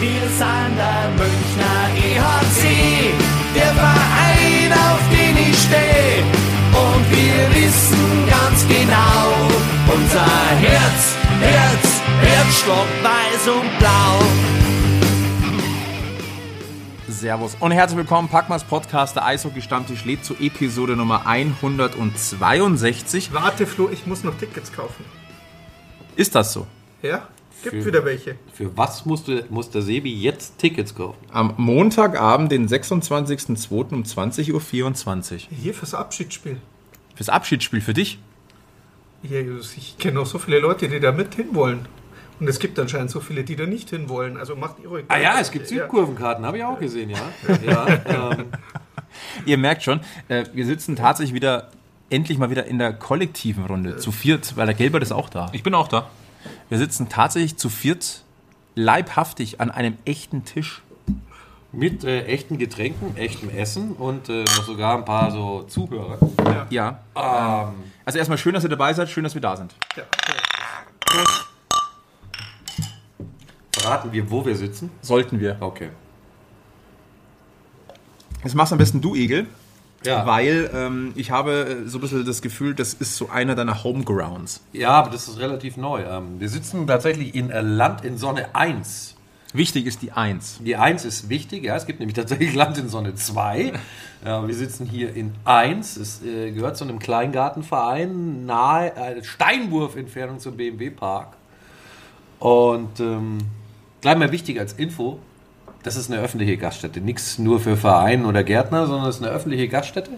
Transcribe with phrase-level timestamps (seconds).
[0.00, 3.12] Wir sind der Münchner EHC,
[3.52, 6.22] der Verein, auf den ich stehe.
[6.70, 9.32] Und wir wissen ganz genau,
[9.92, 10.24] unser
[10.60, 14.22] Herz, Herz, Herzstock weiß und blau.
[17.08, 23.32] Servus und herzlich willkommen, Packmas Podcast, der Eishockey-Stammtisch lädt zu Episode Nummer 162.
[23.32, 25.04] Warte, Flo, ich muss noch Tickets kaufen.
[26.14, 26.68] Ist das so?
[27.02, 27.26] Ja?
[27.62, 28.36] Gibt Für- wieder welche.
[28.52, 31.18] Für was musste, muss der Sebi jetzt Tickets kaufen?
[31.32, 33.94] Am Montagabend, den 26.02.
[33.94, 34.52] um 20.24
[35.34, 35.40] Uhr.
[35.60, 36.58] Hier fürs Abschiedsspiel.
[37.16, 38.18] Fürs Abschiedsspiel für dich.
[39.22, 39.44] Hier,
[39.76, 41.86] ich kenne noch so viele Leute, die da mit hinwollen.
[42.38, 44.36] Und es gibt anscheinend so viele, die da nicht hinwollen.
[44.36, 45.04] Also macht ihr euch.
[45.08, 47.18] Ah ja, es gibt Südkurvenkarten, habe ich auch gesehen, ja.
[47.66, 48.44] ja ähm,
[49.44, 51.70] Ihr merkt schon, äh, wir sitzen tatsächlich wieder,
[52.10, 53.96] endlich mal wieder in der kollektiven Runde.
[53.96, 55.50] Zu viert, weil der Gelbert ist auch da.
[55.52, 56.08] Ich bin auch da.
[56.68, 58.22] Wir sitzen tatsächlich zu viert
[58.74, 60.82] leibhaftig an einem echten Tisch.
[61.72, 66.18] mit äh, echten Getränken, echtem Essen und äh, noch sogar ein paar so Zuhörer.
[66.70, 67.00] Ja.
[67.14, 69.74] Ähm, Also erstmal schön, dass ihr dabei seid, schön, dass wir da sind.
[69.96, 70.04] Ja.
[73.72, 74.90] verraten wir, wo wir sitzen?
[75.02, 75.56] Sollten wir.
[75.60, 75.90] Okay.
[78.44, 79.46] Jetzt machst am besten du, Egel.
[80.08, 80.26] Ja.
[80.26, 83.84] Weil ähm, ich habe äh, so ein bisschen das Gefühl, das ist so einer deiner
[83.84, 84.62] Homegrounds.
[84.72, 86.02] Ja, aber das ist relativ neu.
[86.02, 89.16] Ähm, wir sitzen tatsächlich in äh, Land in Sonne 1.
[89.54, 90.60] Wichtig ist die Eins.
[90.62, 93.72] Die 1 ist wichtig, ja, es gibt nämlich tatsächlich Land in Sonne 2.
[94.24, 95.96] Ja, wir sitzen hier in 1.
[95.96, 101.36] Es äh, gehört zu einem Kleingartenverein nahe äh, Steinwurf-Entfernung zum BMW-Park.
[102.38, 103.38] Und ähm,
[104.00, 105.18] gleich mal wichtig als Info,
[105.82, 107.00] das ist eine öffentliche Gaststätte.
[107.00, 110.10] Nichts nur für Vereine oder Gärtner, sondern es ist eine öffentliche Gaststätte.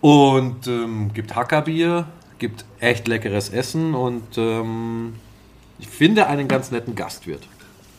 [0.00, 2.06] Und ähm, gibt Hackerbier,
[2.38, 5.14] gibt echt leckeres Essen und ähm,
[5.78, 7.42] ich finde einen ganz netten Gastwirt.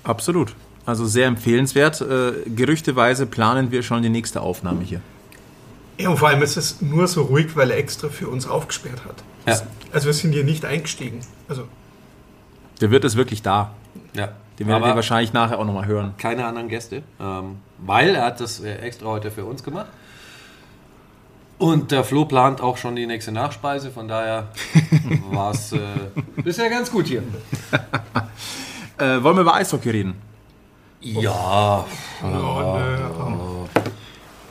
[0.03, 0.55] Absolut.
[0.85, 1.99] Also sehr empfehlenswert.
[2.01, 5.01] Äh, gerüchteweise planen wir schon die nächste Aufnahme hier.
[5.99, 9.01] ja, und vor allem ist es nur so ruhig, weil er extra für uns aufgesperrt
[9.03, 9.15] hat.
[9.45, 9.61] Ja.
[9.91, 11.19] Also wir sind hier nicht eingestiegen.
[11.49, 11.63] Also
[12.79, 13.73] Der Wirt ist wirklich da.
[14.13, 14.29] Ja.
[14.59, 16.13] Den werdet Aber ihr wahrscheinlich nachher auch nochmal hören.
[16.17, 19.87] keine anderen Gäste, ähm, weil er hat das äh, extra heute für uns gemacht.
[21.59, 24.47] Und der Flo plant auch schon die nächste Nachspeise, von daher
[25.31, 25.79] war es äh,
[26.43, 27.23] bisher ganz gut hier.
[28.97, 30.15] Äh, wollen wir über Eishockey reden?
[31.01, 31.85] Ja,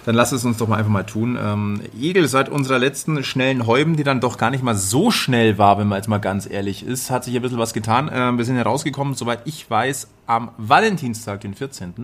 [0.07, 1.37] Dann lass es uns doch mal einfach mal tun.
[1.39, 5.59] Ähm, Egel, seit unserer letzten schnellen Häuben, die dann doch gar nicht mal so schnell
[5.59, 8.09] war, wenn man jetzt mal ganz ehrlich ist, hat sich ein bisschen was getan.
[8.13, 11.95] Ähm, wir sind herausgekommen, soweit ich weiß, am Valentinstag, den 14.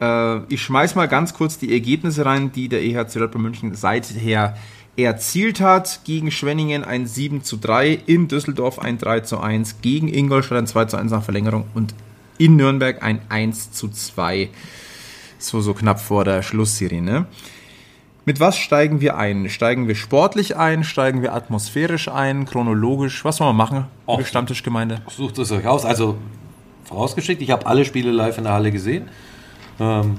[0.00, 4.56] Äh, ich schmeiß mal ganz kurz die Ergebnisse rein, die der EHC Red München seither
[4.96, 6.02] erzielt hat.
[6.04, 10.68] Gegen Schwenningen ein 7 zu 3, in Düsseldorf ein 3 zu 1, gegen Ingolstadt ein
[10.68, 11.92] 2 zu 1 nach Verlängerung und
[12.38, 14.48] in Nürnberg ein 1 zu 2
[15.38, 17.26] so, so knapp vor der Schlussserie?
[18.24, 19.48] Mit was steigen wir ein?
[19.48, 20.82] Steigen wir sportlich ein?
[20.82, 22.44] Steigen wir atmosphärisch ein?
[22.44, 23.24] Chronologisch?
[23.24, 24.26] Was wollen wir machen, liebe Och.
[24.26, 25.00] Stammtischgemeinde?
[25.08, 25.84] sucht es euch aus.
[25.84, 26.18] Also
[26.84, 29.08] vorausgeschickt, ich habe alle Spiele live in der Halle gesehen.
[29.78, 30.18] Ähm,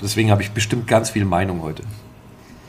[0.00, 1.82] deswegen habe ich bestimmt ganz viel Meinung heute.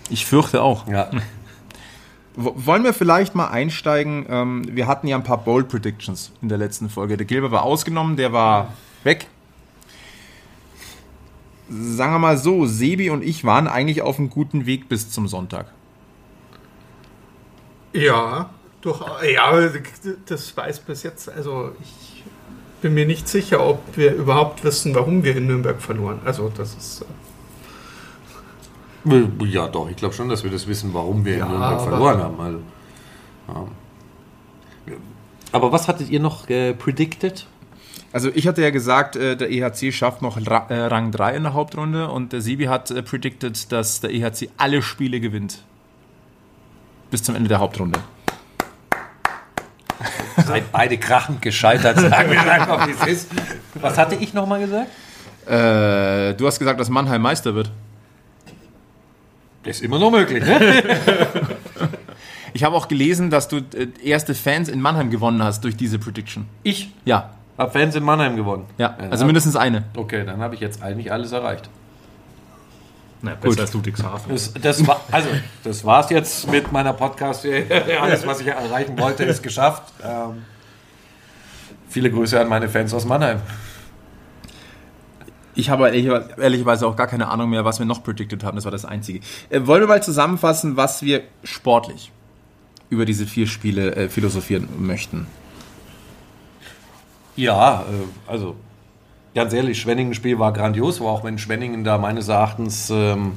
[0.09, 0.87] Ich fürchte auch.
[0.87, 1.11] Ja.
[2.35, 4.25] Wollen wir vielleicht mal einsteigen?
[4.29, 7.17] Ähm, wir hatten ja ein paar Bold Predictions in der letzten Folge.
[7.17, 8.73] Der Gilbert war ausgenommen, der war
[9.03, 9.27] weg.
[11.69, 15.27] Sagen wir mal so, Sebi und ich waren eigentlich auf einem guten Weg bis zum
[15.27, 15.73] Sonntag.
[17.93, 18.49] ja,
[18.81, 19.01] durch,
[19.33, 19.69] ja,
[20.25, 21.29] das weiß bis jetzt.
[21.29, 22.23] Also ich
[22.81, 26.21] bin mir nicht sicher, ob wir überhaupt wissen, warum wir in Nürnberg verloren.
[26.25, 27.05] Also das ist.
[29.09, 31.81] äh, Ja, doch, ich glaube schon, dass wir das wissen, warum wir Ja, in Nürnberg
[31.81, 32.39] verloren haben.
[32.39, 32.59] Also,
[33.47, 33.73] ja.
[35.51, 37.47] Aber was hattet ihr noch äh, predicted?
[38.13, 41.53] Also ich hatte ja gesagt, äh, der EHC schafft noch äh, Rang 3 in der
[41.53, 45.63] Hauptrunde und der Sebi hat äh, predicted, dass der EHC alle Spiele gewinnt.
[47.11, 47.99] Bis zum Ende der Hauptrunde.
[50.45, 53.31] Seid beide krachend gescheitert, sagen wir einfach, wie es ist.
[53.75, 54.89] Was hatte ich nochmal gesagt?
[55.45, 57.71] Äh, du hast gesagt, dass Mannheim Meister wird.
[59.63, 60.83] Das ist immer noch möglich, ne?
[62.53, 63.61] Ich habe auch gelesen, dass du
[64.03, 66.47] erste Fans in Mannheim gewonnen hast durch diese Prediction.
[66.63, 68.65] Ich Ja, habe Fans in Mannheim gewonnen.
[68.77, 69.83] ja, also mindestens eine.
[69.95, 71.69] Okay, dann habe ich jetzt eigentlich alles erreicht.
[73.21, 74.31] Na, besser als Ludwigshafen.
[74.31, 75.27] Das, das war, also,
[75.63, 77.45] das war's jetzt mit meiner Podcast.
[78.01, 79.91] Alles, was ich erreichen wollte, ist geschafft.
[80.03, 80.43] Ähm,
[81.89, 83.39] viele Grüße an meine Fans aus Mannheim.
[85.55, 86.05] Ich habe ehrlich-
[86.37, 88.55] ehrlicherweise auch gar keine Ahnung mehr, was wir noch predicted haben.
[88.55, 89.21] Das war das Einzige.
[89.49, 92.11] Äh, wollen wir mal zusammenfassen, was wir sportlich
[92.91, 95.25] über diese vier Spiele äh, philosophieren möchten?
[97.37, 98.55] Ja, äh, also
[99.33, 103.33] ganz ehrlich, Schwenningen-Spiel war grandios, war auch wenn Schwenningen da meines Erachtens ähm,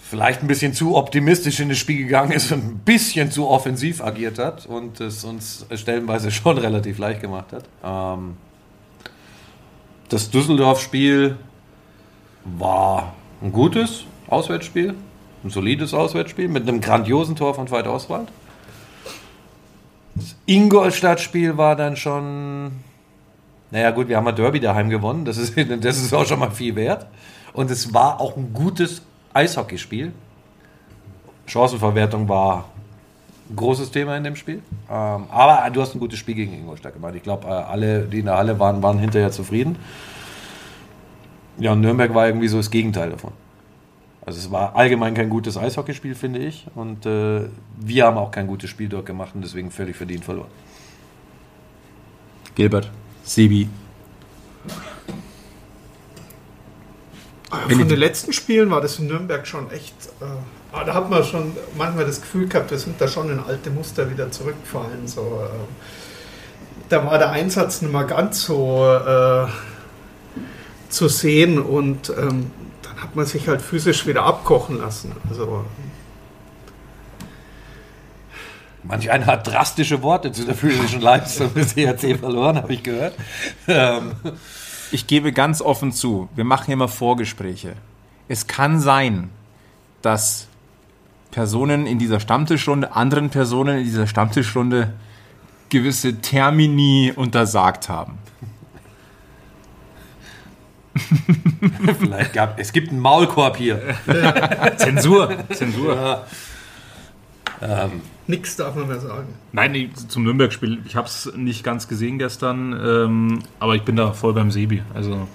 [0.00, 4.00] vielleicht ein bisschen zu optimistisch in das Spiel gegangen ist und ein bisschen zu offensiv
[4.02, 7.64] agiert hat und es uns stellenweise schon relativ leicht gemacht hat.
[7.84, 8.36] Ähm,
[10.08, 11.36] das Düsseldorf-Spiel
[12.44, 13.12] war
[13.42, 14.94] ein gutes Auswärtsspiel,
[15.44, 18.28] ein solides Auswärtsspiel mit einem grandiosen Tor von Veit Oswald.
[20.18, 22.72] Das Ingolstadt-Spiel war dann schon,
[23.70, 26.50] naja gut, wir haben ein Derby daheim gewonnen, das ist, das ist auch schon mal
[26.50, 27.06] viel wert.
[27.52, 30.12] Und es war auch ein gutes Eishockeyspiel.
[31.46, 32.66] Chancenverwertung war
[33.48, 34.62] ein großes Thema in dem Spiel.
[34.90, 37.14] Ähm, aber du hast ein gutes Spiel gegen Ingolstadt gemacht.
[37.16, 39.76] Ich glaube, äh, alle, die in der Halle waren, waren hinterher zufrieden.
[41.58, 43.32] Ja, und Nürnberg war irgendwie so das Gegenteil davon.
[44.28, 46.66] Also es war allgemein kein gutes Eishockeyspiel, finde ich.
[46.74, 47.48] Und äh,
[47.80, 50.50] wir haben auch kein gutes Spiel dort gemacht und deswegen völlig verdient verloren.
[52.54, 52.90] Gilbert,
[53.24, 53.70] Sebi.
[57.70, 59.94] Von den letzten Spielen war das in Nürnberg schon echt.
[60.20, 60.26] Äh,
[60.72, 63.70] ah, da hat man schon manchmal das Gefühl gehabt, wir sind da schon in alte
[63.70, 65.08] Muster wieder zurückgefallen.
[65.08, 69.46] So, äh, da war der Einsatz nicht mehr ganz so äh,
[70.90, 72.50] zu sehen und ähm,
[73.00, 75.12] hat man sich halt physisch wieder abkochen lassen.
[75.28, 75.64] Also
[78.84, 83.14] Manch einer hat drastische Worte zu der physischen Leistung des ERC verloren, habe ich gehört.
[83.66, 84.12] Ähm,
[84.90, 87.74] Ich gebe ganz offen zu, wir machen hier mal Vorgespräche.
[88.28, 89.28] Es kann sein,
[90.00, 90.48] dass
[91.30, 94.94] Personen in dieser Stammtischrunde anderen Personen in dieser Stammtischrunde
[95.68, 98.18] gewisse Termini untersagt haben.
[101.98, 103.80] vielleicht gab es gibt einen Maulkorb hier.
[104.76, 105.36] Zensur.
[105.50, 105.94] Zensur.
[105.94, 106.24] Ja.
[107.60, 109.34] Ähm, nichts darf man mehr sagen.
[109.52, 110.78] Nein, nee, zum Nürnberg-Spiel.
[110.84, 114.82] Ich habe es nicht ganz gesehen gestern, ähm, aber ich bin da voll beim Sebi.
[114.94, 115.26] Also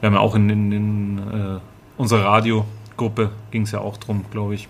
[0.00, 1.60] wir haben ja auch in, in, in äh,
[1.96, 4.68] unserer Radiogruppe ging es ja auch drum, glaube ich,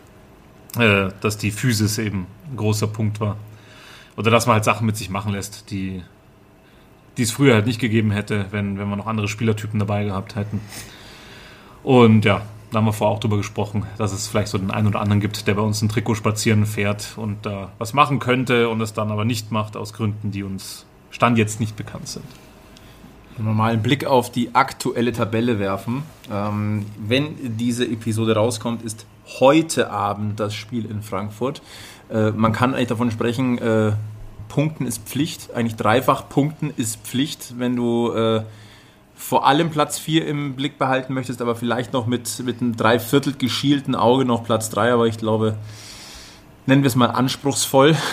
[0.79, 3.37] äh, dass die Physis eben ein großer Punkt war.
[4.17, 6.03] Oder dass man halt Sachen mit sich machen lässt, die
[7.19, 10.37] die es früher halt nicht gegeben hätte, wenn, wenn wir noch andere Spielertypen dabei gehabt
[10.37, 10.61] hätten.
[11.83, 14.87] Und ja, da haben wir vorher auch drüber gesprochen, dass es vielleicht so den einen
[14.87, 18.19] oder anderen gibt, der bei uns ein Trikot spazieren fährt und da äh, was machen
[18.19, 22.09] könnte und es dann aber nicht macht aus Gründen, die uns Stand jetzt nicht bekannt
[22.09, 22.27] sind.
[23.37, 26.03] Wenn wir mal einen Blick auf die aktuelle Tabelle werfen.
[26.31, 29.07] Ähm, wenn diese Episode rauskommt, ist
[29.41, 31.63] heute Abend das Spiel in Frankfurt.
[32.11, 33.93] Äh, man kann eigentlich davon sprechen, äh,
[34.49, 35.55] Punkten ist Pflicht.
[35.55, 38.43] Eigentlich dreifach Punkten ist Pflicht, wenn du äh,
[39.15, 43.35] vor allem Platz 4 im Blick behalten möchtest, aber vielleicht noch mit, mit einem dreiviertel
[43.35, 44.93] geschielten Auge noch Platz 3.
[44.93, 45.57] Aber ich glaube,
[46.67, 47.97] nennen wir es mal anspruchsvoll.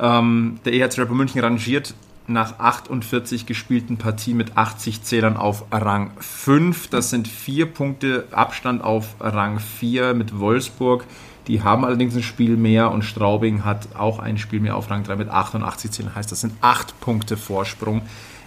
[0.00, 1.92] Ähm, der EHC Rapper München rangiert
[2.28, 6.88] nach 48 gespielten Partien mit 80 Zählern auf Rang 5.
[6.88, 11.04] Das sind vier Punkte Abstand auf Rang 4 mit Wolfsburg.
[11.48, 15.02] Die haben allerdings ein Spiel mehr und Straubing hat auch ein Spiel mehr auf Rang
[15.02, 16.14] 3 mit 88 Zählern.
[16.14, 18.02] Heißt, das sind acht Punkte Vorsprung.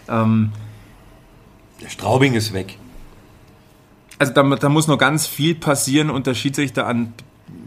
[0.07, 0.51] Ähm,
[1.81, 2.77] der Straubing ist weg.
[4.19, 7.13] Also da, da, muss noch ganz viel passieren und der Schiedsrichter an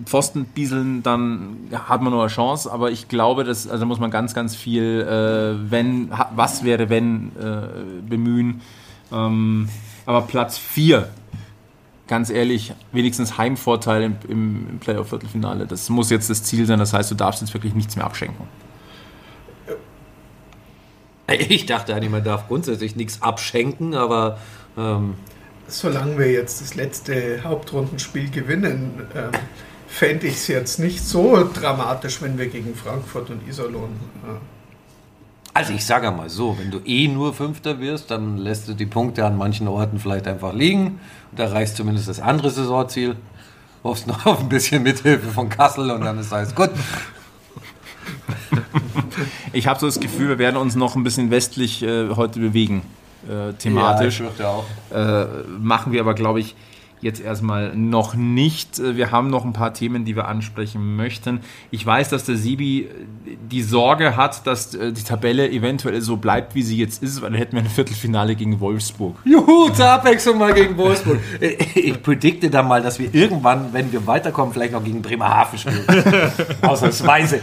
[0.05, 3.99] Pfosten bieseln, dann hat man noch eine Chance, aber ich glaube, dass, also da muss
[3.99, 8.61] man ganz, ganz viel, äh, wenn, was wäre, wenn, äh, bemühen.
[9.13, 9.69] Ähm,
[10.07, 11.09] aber Platz 4,
[12.07, 16.93] ganz ehrlich, wenigstens Heimvorteil im, im, im Playoff-Viertelfinale, das muss jetzt das Ziel sein, das
[16.93, 18.47] heißt, du darfst jetzt wirklich nichts mehr abschenken.
[21.27, 24.39] Ich dachte eigentlich, man darf grundsätzlich nichts abschenken, aber.
[24.77, 25.15] Ähm
[25.67, 29.31] Solange wir jetzt das letzte Hauptrundenspiel gewinnen, ähm,
[29.89, 33.99] fände ich es jetzt nicht so dramatisch, wenn wir gegen Frankfurt und Iserlohn.
[34.25, 34.54] Äh
[35.55, 38.87] also ich sage mal so, wenn du eh nur Fünfter wirst, dann lässt du die
[38.87, 40.99] Punkte an manchen Orten vielleicht einfach liegen
[41.31, 43.17] und erreichst zumindest das andere Saisonziel.
[43.85, 46.71] Hoffst noch auf ein bisschen Mithilfe von Kassel und dann ist alles gut.
[49.53, 52.83] Ich habe so das Gefühl, wir werden uns noch ein bisschen westlich äh, heute bewegen,
[53.29, 54.21] äh, thematisch.
[54.21, 54.65] Ja, ich auch.
[54.93, 55.27] Äh,
[55.61, 56.57] machen wir aber, glaube ich,
[57.05, 58.79] jetzt erstmal noch nicht.
[58.79, 61.41] Äh, wir haben noch ein paar Themen, die wir ansprechen möchten.
[61.71, 62.89] Ich weiß, dass der Sibi
[63.51, 67.31] die Sorge hat, dass äh, die Tabelle eventuell so bleibt, wie sie jetzt ist, weil
[67.31, 69.17] dann hätten wir ein Viertelfinale gegen Wolfsburg.
[69.25, 71.21] Juhu, zur Abwechslung mal gegen Wolfsburg.
[71.75, 75.85] Ich predikte da mal, dass wir irgendwann, wenn wir weiterkommen, vielleicht noch gegen Bremerhaven spielen.
[76.63, 77.41] Ausnahmsweise.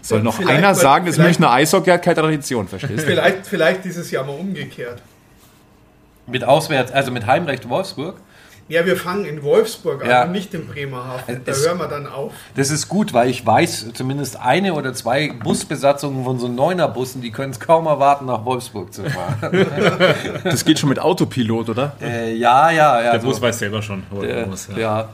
[0.00, 3.06] Soll noch vielleicht einer sagen, das Münchner Eishockey hat keine Tradition, verstehst du?
[3.06, 5.02] Vielleicht, vielleicht dieses Jahr mal umgekehrt.
[6.26, 8.16] Mit Auswärts, also mit Heimrecht Wolfsburg.
[8.66, 10.24] Ja, wir fangen in Wolfsburg an Ja.
[10.24, 11.42] und nicht in Bremerhaven.
[11.44, 12.32] Da Es- hören wir dann auf.
[12.56, 17.30] Das ist gut, weil ich weiß, zumindest eine oder zwei Busbesatzungen von so Neuner-Bussen, die
[17.30, 19.36] können es kaum erwarten, nach Wolfsburg zu fahren.
[20.44, 21.94] Das geht schon mit Autopilot, oder?
[22.00, 23.10] äh, ja, ja, ja.
[23.12, 24.66] Der so, Bus weiß selber schon, wo er äh, muss.
[24.68, 24.78] ja.
[24.78, 25.08] Ja.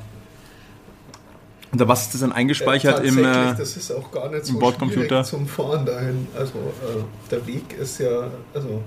[1.73, 3.17] Und was ist das denn eingespeichert im...
[3.17, 5.23] Tatsächlich, Äh, das ist auch gar nicht so im Bordcomputer?
[5.25, 6.27] zum Fahren dahin.
[6.37, 8.83] Also äh, der Weg ist ja, also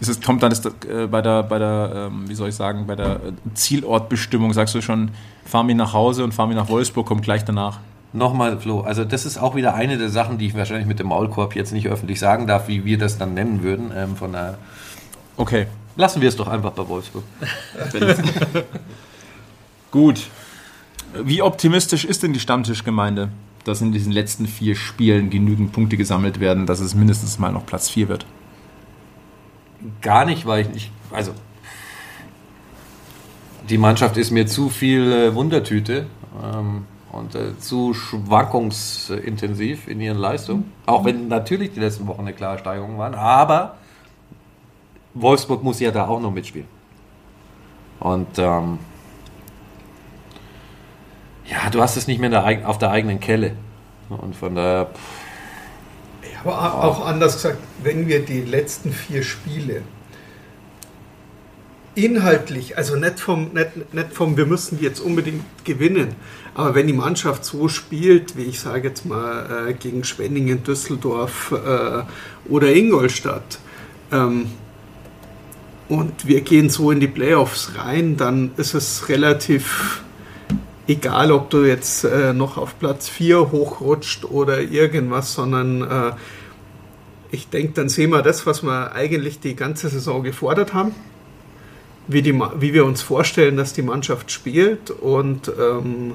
[0.00, 2.86] ist es, kommt dann das, äh, bei der, bei der ähm, wie soll ich sagen,
[2.86, 5.10] bei der äh, Zielortbestimmung, sagst du schon,
[5.44, 7.80] fahr mich nach Hause und fahr mich nach Wolfsburg, kommt gleich danach.
[8.12, 11.08] Nochmal, Flo, also das ist auch wieder eine der Sachen, die ich wahrscheinlich mit dem
[11.08, 13.92] Maulkorb jetzt nicht öffentlich sagen darf, wie wir das dann nennen würden.
[13.94, 14.58] Ähm, von daher
[15.38, 17.22] Okay, lassen wir es doch einfach bei Wolfsburg.
[19.92, 20.26] gut.
[21.22, 23.28] Wie optimistisch ist denn die Stammtischgemeinde,
[23.64, 27.64] dass in diesen letzten vier Spielen genügend Punkte gesammelt werden, dass es mindestens mal noch
[27.64, 28.26] Platz 4 wird?
[30.00, 31.32] Gar nicht, weil ich nicht, also
[33.68, 36.06] die Mannschaft ist mir zu viel äh, Wundertüte
[36.42, 40.72] ähm, und äh, zu schwankungsintensiv in ihren Leistungen.
[40.86, 43.76] Auch wenn natürlich die letzten Wochen eine klare Steigerung waren, aber
[45.14, 46.68] Wolfsburg muss ja da auch noch mitspielen.
[48.00, 48.78] Und ähm,
[51.46, 53.54] ja, du hast es nicht mehr der, auf der eigenen Kelle.
[54.08, 55.17] Und von daher, pff,
[56.44, 59.82] aber auch anders gesagt, wenn wir die letzten vier Spiele
[61.94, 66.14] inhaltlich, also nicht vom, nicht, nicht vom, wir müssen jetzt unbedingt gewinnen,
[66.54, 71.52] aber wenn die Mannschaft so spielt, wie ich sage jetzt mal äh, gegen Schwenningen, Düsseldorf
[71.52, 72.02] äh,
[72.48, 73.58] oder Ingolstadt,
[74.12, 74.46] ähm,
[75.88, 80.02] und wir gehen so in die Playoffs rein, dann ist es relativ
[80.88, 86.12] egal, ob du jetzt äh, noch auf Platz 4 hochrutscht oder irgendwas, sondern äh,
[87.30, 90.94] ich denke, dann sehen wir das, was wir eigentlich die ganze Saison gefordert haben,
[92.06, 96.14] wie, die, wie wir uns vorstellen, dass die Mannschaft spielt und ähm,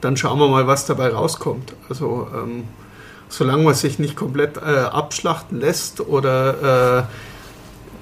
[0.00, 1.74] dann schauen wir mal, was dabei rauskommt.
[1.90, 2.64] Also ähm,
[3.28, 7.02] solange man sich nicht komplett äh, abschlachten lässt oder äh,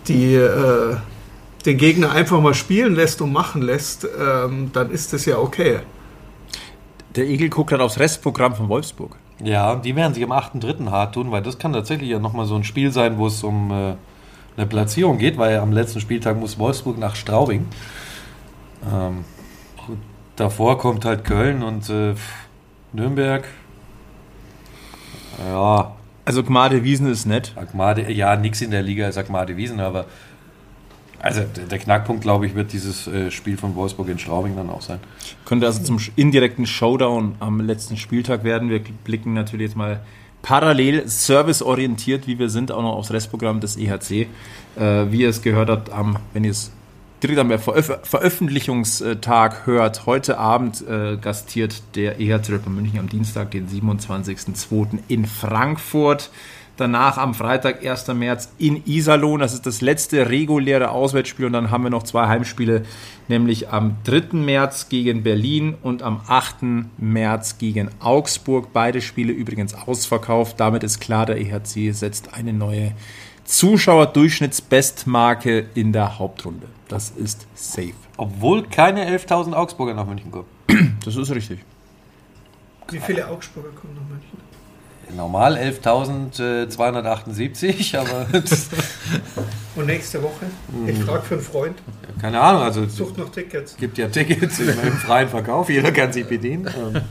[0.06, 0.96] die, äh,
[1.64, 5.80] den Gegner einfach mal spielen lässt und machen lässt, ähm, dann ist das ja okay.
[7.16, 9.16] Der Egel guckt gerade aufs Restprogramm von Wolfsburg.
[9.42, 10.90] Ja, die werden sich am 8.3.
[10.90, 13.70] hart tun, weil das kann tatsächlich ja nochmal so ein Spiel sein, wo es um
[13.70, 13.94] äh,
[14.56, 17.66] eine Platzierung geht, weil am letzten Spieltag muss Wolfsburg nach Straubing.
[18.90, 19.24] Ähm,
[20.36, 22.14] davor kommt halt Köln und äh,
[22.92, 23.44] Nürnberg.
[25.46, 25.92] Ja,
[26.24, 27.52] Also Gmade Wiesen ist nett.
[27.56, 30.06] Agmade, ja, nix in der Liga ist Agmade Wiesen, aber
[31.20, 34.82] also der, Knackpunkt, glaube ich, wird dieses äh, Spiel von Wolfsburg in Straubing dann auch
[34.82, 34.98] sein.
[35.44, 38.70] Könnte also zum indirekten Showdown am letzten Spieltag werden.
[38.70, 40.00] Wir blicken natürlich jetzt mal
[40.42, 44.28] parallel serviceorientiert, wie wir sind, auch noch aufs Restprogramm des EHC.
[44.76, 45.90] Äh, wie ihr es gehört habt,
[46.32, 46.70] wenn ihr es
[47.22, 53.68] direkt am Veröf Veröffentlichungstag hört, heute Abend äh, gastiert der EHC München am Dienstag, den
[53.68, 54.98] 27.02.
[55.08, 56.30] in Frankfurt.
[56.76, 58.08] Danach am Freitag, 1.
[58.08, 59.40] März in Iserlohn.
[59.40, 61.46] Das ist das letzte reguläre Auswärtsspiel.
[61.46, 62.82] Und dann haben wir noch zwei Heimspiele,
[63.28, 64.36] nämlich am 3.
[64.36, 66.56] März gegen Berlin und am 8.
[66.98, 68.72] März gegen Augsburg.
[68.72, 70.58] Beide Spiele übrigens ausverkauft.
[70.60, 72.92] Damit ist klar, der EHC setzt eine neue
[73.44, 76.66] Zuschauerdurchschnittsbestmarke in der Hauptrunde.
[76.88, 77.92] Das ist safe.
[78.16, 80.46] Obwohl keine 11.000 Augsburger nach München kommen.
[81.04, 81.60] Das ist richtig.
[82.90, 84.45] Wie viele Augsburger kommen nach München?
[85.14, 88.26] Normal 11.278, aber
[89.76, 90.46] Und nächste Woche?
[90.86, 91.76] Ich frage für einen Freund,
[92.20, 93.76] keine Ahnung, also es sucht noch Tickets.
[93.76, 96.66] gibt ja Tickets im, freien Verkauf, jeder kann sich bedienen.
[96.66, 97.02] Ähm,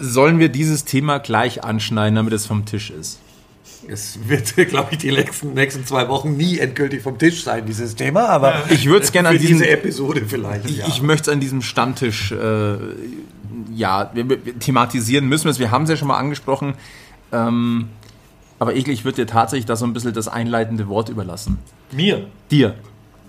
[0.00, 3.18] Sollen wir dieses Thema gleich anschneiden, damit es vom Tisch ist?
[3.86, 7.94] Es wird, glaube ich, die nächsten, nächsten zwei Wochen nie endgültig vom Tisch sein, dieses
[7.94, 10.68] Thema, aber Ich würde es gerne an diesem diese Episode vielleicht.
[10.68, 10.86] Ich, ja.
[10.88, 12.76] ich möchte es an diesem Stammtisch äh,
[13.78, 15.58] ja, wir, wir thematisieren müssen wir es.
[15.58, 16.74] Wir haben es ja schon mal angesprochen.
[17.32, 17.88] Ähm,
[18.58, 21.58] aber Egel, ich würde dir tatsächlich da so ein bisschen das einleitende Wort überlassen.
[21.92, 22.26] Mir.
[22.50, 22.74] Dir.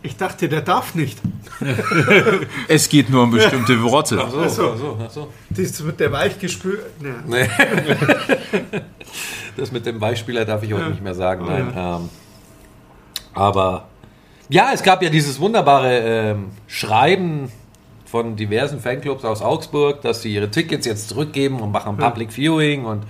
[0.01, 1.20] Ich dachte, der darf nicht.
[2.68, 4.22] Es geht nur um bestimmte Worte.
[4.24, 5.34] Ach so, ach so, ach so.
[5.50, 6.84] Das mit der Weichgespül.
[7.00, 7.15] Ne.
[7.27, 7.50] Nee.
[9.58, 11.74] Das mit dem Beispieler darf ich heute nicht mehr sagen, nein.
[11.75, 12.10] Ähm,
[13.34, 13.89] aber
[14.48, 17.51] ja, es gab ja dieses wunderbare ähm, Schreiben
[18.10, 22.86] von diversen Fanclubs aus Augsburg, dass sie ihre Tickets jetzt zurückgeben und machen Public Viewing
[22.86, 23.04] und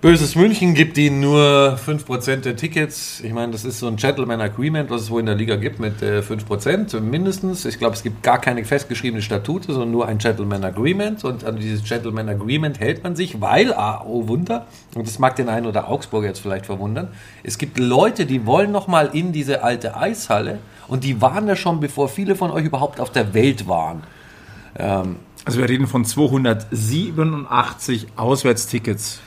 [0.00, 3.20] Böses München gibt ihnen nur 5% der Tickets.
[3.20, 5.78] Ich meine, das ist so ein Gentleman Agreement, was es wohl in der Liga gibt,
[5.78, 7.66] mit äh, 5% mindestens.
[7.66, 11.22] Ich glaube, es gibt gar keine festgeschriebene Statute, sondern nur ein Gentleman Agreement.
[11.24, 15.36] Und an dieses Gentleman Agreement hält man sich, weil, ah, oh Wunder, und das mag
[15.36, 17.08] den einen oder Augsburger jetzt vielleicht verwundern,
[17.42, 21.80] es gibt Leute, die wollen nochmal in diese alte Eishalle und die waren da schon,
[21.80, 24.02] bevor viele von euch überhaupt auf der Welt waren.
[24.78, 25.16] Ähm,
[25.46, 29.20] Also wir reden von 287 Auswärtstickets.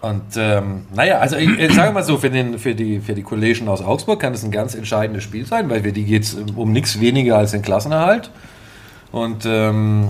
[0.00, 3.22] Und ähm, naja, also ich, ich sage mal so, für, den, für, die, für die
[3.22, 6.34] Kollegen aus Augsburg kann es ein ganz entscheidendes Spiel sein, weil für die geht es
[6.34, 8.30] um nichts weniger als den Klassenerhalt.
[9.10, 10.08] Und ähm,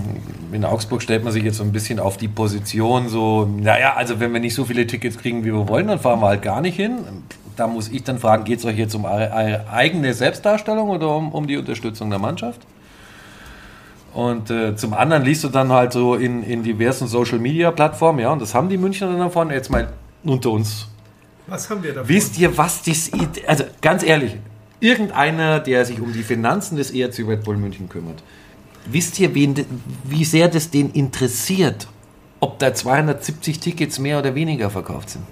[0.51, 4.19] in Augsburg stellt man sich jetzt so ein bisschen auf die Position so, naja, also
[4.19, 6.61] wenn wir nicht so viele Tickets kriegen, wie wir wollen, dann fahren wir halt gar
[6.61, 6.99] nicht hin.
[7.55, 11.31] Da muss ich dann fragen, geht es euch jetzt um eure, eigene Selbstdarstellung oder um,
[11.31, 12.61] um die Unterstützung der Mannschaft?
[14.13, 18.19] Und äh, zum anderen liest du dann halt so in, in diversen Social Media Plattformen,
[18.19, 19.49] ja, und das haben die Münchner dann davon.
[19.49, 19.89] Jetzt mal
[20.23, 20.87] unter uns.
[21.47, 22.09] Was haben wir davon?
[22.09, 23.09] Wisst ihr, was das.
[23.47, 24.37] Also ganz ehrlich,
[24.79, 28.21] irgendeiner, der sich um die Finanzen des ERC Red Bull München kümmert,
[28.85, 29.65] wisst ihr, wen,
[30.03, 31.87] wie sehr das den interessiert,
[32.39, 35.25] ob da 270 Tickets mehr oder weniger verkauft sind?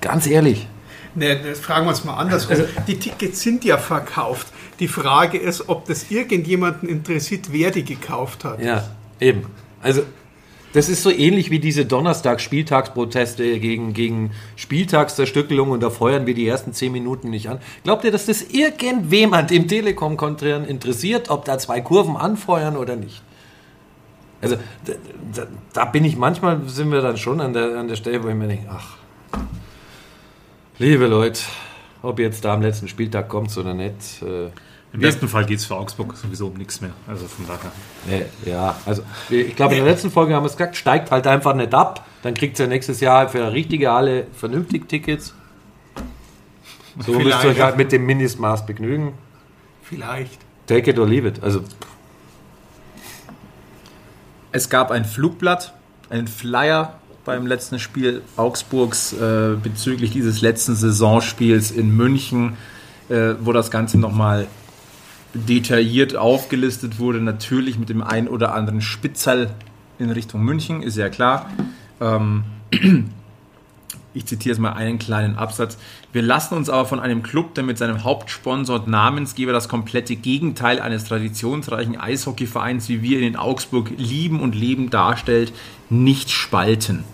[0.00, 0.68] Ganz ehrlich.
[1.16, 2.56] Ne, das fragen wir uns mal andersrum.
[2.86, 4.48] die Tickets sind ja verkauft.
[4.80, 8.62] Die Frage ist, ob das irgendjemanden interessiert, wer die gekauft hat.
[8.62, 8.84] Ja,
[9.18, 9.46] eben.
[9.82, 10.02] Also,
[10.74, 16.46] das ist so ähnlich wie diese Donnerstag-Spieltagsproteste gegen, gegen Spieltagszerstückelung und da feuern wir die
[16.46, 17.60] ersten zehn Minuten nicht an.
[17.82, 22.94] Glaubt ihr, dass das irgendwem an dem Telekom-Konzern interessiert, ob da zwei Kurven anfeuern oder
[22.94, 23.22] nicht?
[24.42, 24.92] Also, da,
[25.34, 28.28] da, da bin ich manchmal, sind wir dann schon an der, an der Stelle, wo
[28.28, 28.98] ich mir denke, ach,
[30.78, 31.40] liebe Leute,
[32.02, 34.50] ob jetzt da am letzten Spieltag kommt oder nicht, äh,
[34.92, 36.92] Im besten Fall geht es für Augsburg sowieso um nichts mehr.
[37.06, 37.72] Also von daher.
[38.08, 41.26] Nee, ja, also ich glaube, in der letzten Folge haben wir es gesagt, steigt halt
[41.26, 42.06] einfach nicht ab.
[42.22, 45.34] Dann kriegt ihr nächstes Jahr für eine richtige Halle vernünftig Tickets.
[46.98, 47.60] So müsst ihr euch Vielleicht.
[47.60, 49.12] halt mit dem Mindestmaß begnügen.
[49.82, 50.38] Vielleicht.
[50.66, 51.42] Take it or leave it.
[51.42, 51.60] Also,
[54.52, 55.74] Es gab ein Flugblatt,
[56.08, 62.56] einen Flyer beim letzten Spiel Augsburgs äh, bezüglich dieses letzten Saisonspiels in München,
[63.08, 64.46] äh, wo das Ganze nochmal
[65.34, 67.20] detailliert aufgelistet wurde.
[67.20, 69.50] Natürlich mit dem ein oder anderen Spitzerl
[69.98, 71.50] in Richtung München, ist ja klar.
[72.00, 72.44] Ähm,
[74.14, 75.78] ich zitiere jetzt mal einen kleinen Absatz.
[76.12, 80.14] Wir lassen uns aber von einem Club, der mit seinem Hauptsponsor und Namensgeber das komplette
[80.14, 85.52] Gegenteil eines traditionsreichen Eishockeyvereins, wie wir ihn in Augsburg lieben und leben, darstellt,
[85.90, 87.04] nicht spalten.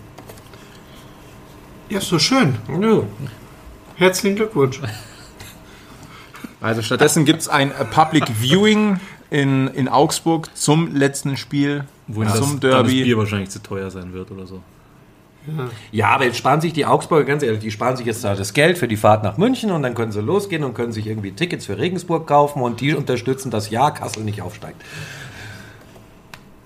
[1.89, 2.55] Ja, so schön.
[2.67, 3.03] nö.
[3.95, 4.79] Herzlichen Glückwunsch.
[6.61, 12.29] Also stattdessen gibt es ein äh, Public Viewing in, in Augsburg zum letzten Spiel, Wohin
[12.29, 13.03] das, zum da das Derby.
[13.03, 14.61] Bier wahrscheinlich zu teuer sein wird oder so.
[15.91, 18.53] Ja, aber jetzt sparen sich die Augsburger, ganz ehrlich, die sparen sich jetzt da das
[18.53, 21.33] Geld für die Fahrt nach München und dann können sie losgehen und können sich irgendwie
[21.33, 24.81] Tickets für Regensburg kaufen und die unterstützen, dass ja Kassel nicht aufsteigt.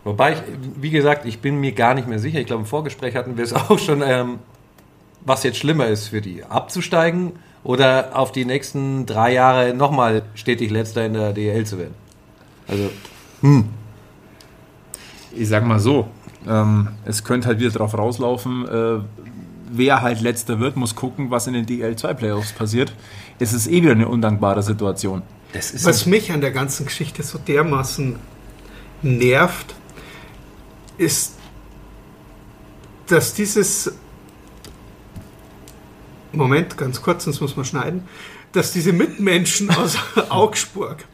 [0.03, 0.37] Wobei, ich,
[0.79, 2.39] wie gesagt, ich bin mir gar nicht mehr sicher.
[2.39, 4.37] Ich glaube, im Vorgespräch hatten wir es auch schon, ähm,
[5.27, 10.71] was jetzt schlimmer ist für die, abzusteigen oder auf die nächsten drei Jahre nochmal stetig
[10.71, 11.95] letzter in der DL zu werden.
[12.67, 12.89] Also,
[15.35, 16.07] Ich sag mal so,
[16.47, 18.99] ähm, es könnte halt wieder drauf rauslaufen, äh,
[19.69, 22.93] wer halt letzter wird, muss gucken, was in den DL2 Playoffs passiert.
[23.37, 25.23] Es ist eh wieder eine undankbare Situation.
[25.51, 28.15] das ist Was mich an der ganzen Geschichte so dermaßen
[29.01, 29.75] nervt,
[30.97, 31.33] ist,
[33.07, 33.93] dass dieses
[36.37, 38.07] Moment, ganz kurz, sonst muss man schneiden,
[38.51, 39.97] dass diese Mitmenschen aus
[40.29, 41.05] Augsburg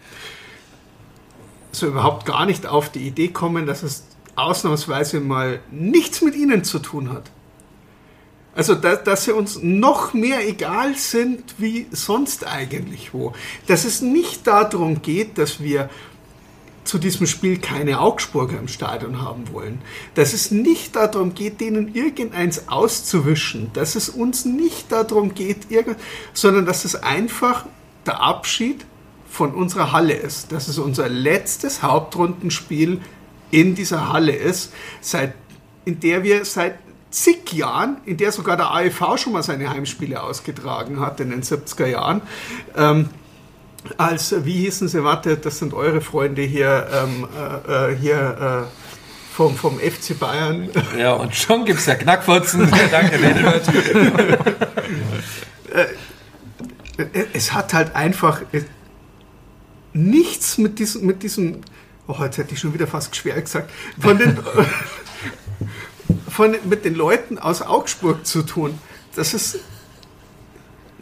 [1.71, 4.03] so überhaupt gar nicht auf die Idee kommen, dass es
[4.35, 7.31] ausnahmsweise mal nichts mit ihnen zu tun hat.
[8.55, 13.33] Also, da, dass sie uns noch mehr egal sind wie sonst eigentlich wo.
[13.65, 15.89] Dass es nicht darum geht, dass wir
[16.83, 19.81] zu diesem Spiel keine Augsburger im Stadion haben wollen.
[20.15, 23.71] Dass es nicht darum geht, denen irgendeins auszuwischen.
[23.73, 25.67] Dass es uns nicht darum geht,
[26.33, 27.65] sondern dass es einfach
[28.05, 28.85] der Abschied
[29.29, 30.51] von unserer Halle ist.
[30.51, 33.01] Dass es unser letztes Hauptrundenspiel
[33.51, 35.35] in dieser Halle ist, seit,
[35.85, 36.79] in der wir seit
[37.11, 41.43] zig Jahren, in der sogar der AEV schon mal seine Heimspiele ausgetragen hat in den
[41.43, 42.21] 70er Jahren.
[42.75, 43.09] Ähm,
[43.97, 47.27] als, wie hießen sie, warte, das sind eure Freunde hier, ähm,
[47.67, 50.69] äh, äh, hier äh, vom, vom FC Bayern.
[50.97, 52.69] Ja, und schon gibt es ja Knackfotzen.
[52.91, 53.63] Danke, Leonard.
[57.33, 58.61] es hat halt einfach äh,
[59.93, 61.61] nichts mit diesem, mit diesem,
[62.07, 64.37] oh, jetzt hätte ich schon wieder fast schwer gesagt, von den,
[66.29, 68.77] von, mit den Leuten aus Augsburg zu tun.
[69.15, 69.59] Das ist,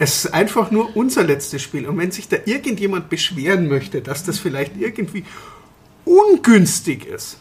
[0.01, 1.87] es ist einfach nur unser letztes Spiel.
[1.87, 5.23] Und wenn sich da irgendjemand beschweren möchte, dass das vielleicht irgendwie
[6.05, 7.37] ungünstig ist,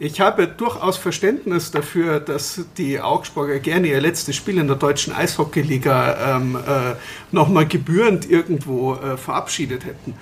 [0.00, 5.12] ich habe durchaus Verständnis dafür, dass die Augsburger gerne ihr letztes Spiel in der deutschen
[5.14, 6.96] Eishockeyliga ähm, äh,
[7.30, 10.14] nochmal gebührend irgendwo äh, verabschiedet hätten.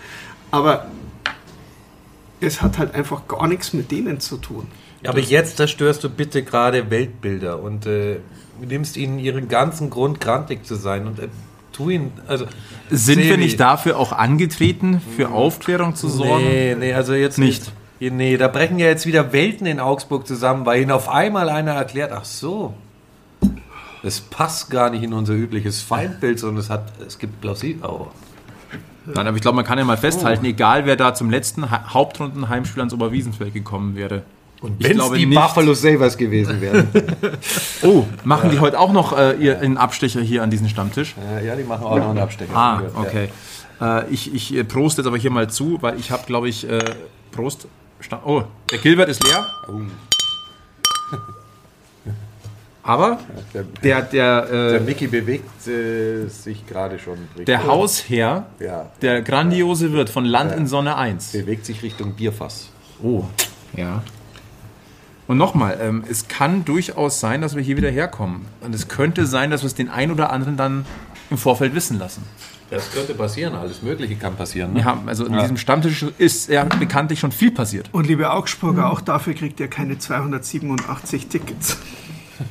[0.51, 0.91] Aber
[2.41, 4.67] es hat halt einfach gar nichts mit denen zu tun.
[5.07, 8.19] Aber jetzt zerstörst du bitte gerade Weltbilder und äh,
[8.61, 11.29] nimmst ihnen ihren ganzen Grund, grantig zu sein und äh,
[11.79, 12.13] tu ihn.
[12.27, 12.45] Also,
[12.91, 16.45] Sind wir nicht dafür auch angetreten, für Aufklärung zu sorgen?
[16.45, 17.73] Nee, nee, also jetzt Nicht.
[18.01, 21.73] Nee, da brechen ja jetzt wieder Welten in Augsburg zusammen, weil ihnen auf einmal einer
[21.73, 22.75] erklärt, ach so,
[24.05, 27.89] das passt gar nicht in unser übliches Feindbild, sondern es hat, es gibt plausibel.
[27.89, 28.07] Oh.
[29.07, 31.93] Nein, aber ich glaube, man kann ja mal festhalten, egal wer da zum letzten Ha-
[31.95, 34.23] Hauptrundenheimspiel ans Oberwiesenfeld gekommen wäre.
[34.61, 36.89] Und wenn es die nicht- Buffalo Sabres gewesen wären.
[37.83, 41.15] Oh, machen die heute auch noch äh, ihr, einen Abstecher hier an diesen Stammtisch?
[41.33, 42.55] ja, ja, die machen auch noch einen Abstecher.
[42.57, 43.01] Ah, Ja.
[43.01, 43.29] okay.
[43.81, 46.69] Äh, ich ich äh, prost jetzt aber hier mal zu, weil ich habe, glaube ich,
[46.69, 46.81] äh,
[47.31, 47.69] Prost.
[48.01, 48.43] Sta- Oh,
[48.73, 49.47] der Gilbert ist leer.
[49.69, 49.81] Oh.
[52.83, 53.19] Aber
[53.53, 57.19] Der, der, der, der äh, Mickey bewegt äh, sich gerade schon.
[57.31, 60.57] Richtung, der Hausherr, Ja, der grandiose Wirt von Land Ja.
[60.57, 61.33] in Sonne 1.
[61.33, 62.71] bewegt sich Richtung Bierfass.
[63.03, 63.25] Oh,
[63.77, 64.03] ja.
[65.29, 68.47] Und nochmal, ähm, es kann durchaus sein, dass wir hier wieder herkommen.
[68.63, 70.87] Und es könnte sein, dass wir es den einen oder anderen dann
[71.31, 72.23] im Vorfeld wissen lassen.
[72.71, 74.73] Das könnte passieren, alles Mögliche kann passieren.
[74.73, 74.81] Ne?
[74.81, 77.89] Wir haben, also in diesem Stammtisch ist ja bekanntlich schon viel passiert.
[77.93, 81.79] Und liebe Augsburger, auch dafür kriegt ihr keine 287 Tickets.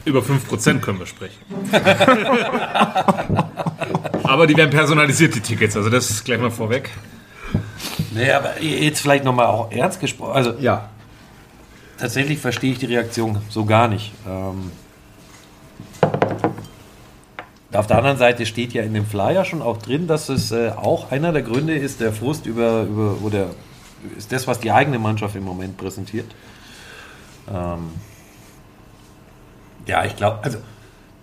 [0.06, 1.38] Über 5% können wir sprechen.
[4.24, 5.78] Aber die werden personalisiert, die Tickets.
[5.78, 6.90] Also das ist gleich mal vorweg.
[8.14, 10.34] Nee, aber jetzt vielleicht nochmal auch ernst gesprochen.
[10.34, 10.90] Also Ja.
[11.98, 14.12] Tatsächlich verstehe ich die Reaktion so gar nicht.
[14.28, 14.72] Ähm,
[17.74, 20.72] auf der anderen Seite steht ja in dem Flyer schon auch drin, dass es äh,
[20.76, 23.50] auch einer der Gründe ist, der Frust über, über oder
[24.18, 26.34] ist das, was die eigene Mannschaft im Moment präsentiert.
[27.50, 27.92] Ähm,
[29.86, 30.60] ja, ich glaube, also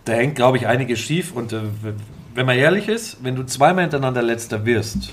[0.05, 1.63] da hängt, glaube ich, einiges schief und äh,
[2.35, 5.11] wenn man ehrlich ist, wenn du zweimal hintereinander letzter wirst,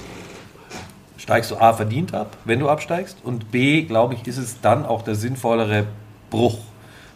[1.21, 4.85] steigst du A verdient ab, wenn du absteigst und B, glaube ich, ist es dann
[4.85, 5.85] auch der sinnvollere
[6.31, 6.57] Bruch.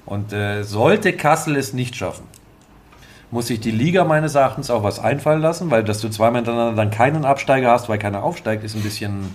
[0.05, 2.25] Und äh, sollte Kassel es nicht schaffen,
[3.31, 6.75] muss sich die Liga meines Erachtens auch was einfallen lassen, weil dass du zweimal hintereinander
[6.75, 9.33] dann keinen Absteiger hast, weil keiner aufsteigt, ist ein bisschen,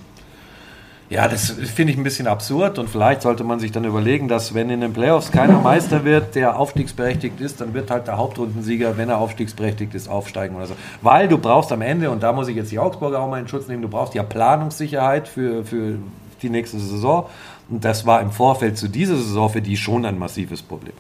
[1.10, 4.54] ja, das finde ich ein bisschen absurd und vielleicht sollte man sich dann überlegen, dass
[4.54, 8.96] wenn in den Playoffs keiner Meister wird, der aufstiegsberechtigt ist, dann wird halt der Hauptrundensieger,
[8.96, 10.76] wenn er aufstiegsberechtigt ist, aufsteigen oder so.
[11.02, 13.48] Weil du brauchst am Ende, und da muss ich jetzt die Augsburger auch mal in
[13.48, 15.96] Schutz nehmen, du brauchst ja Planungssicherheit für, für
[16.42, 17.26] die nächste Saison.
[17.68, 20.94] Und das war im Vorfeld zu dieser Saison für die schon ein massives Problem.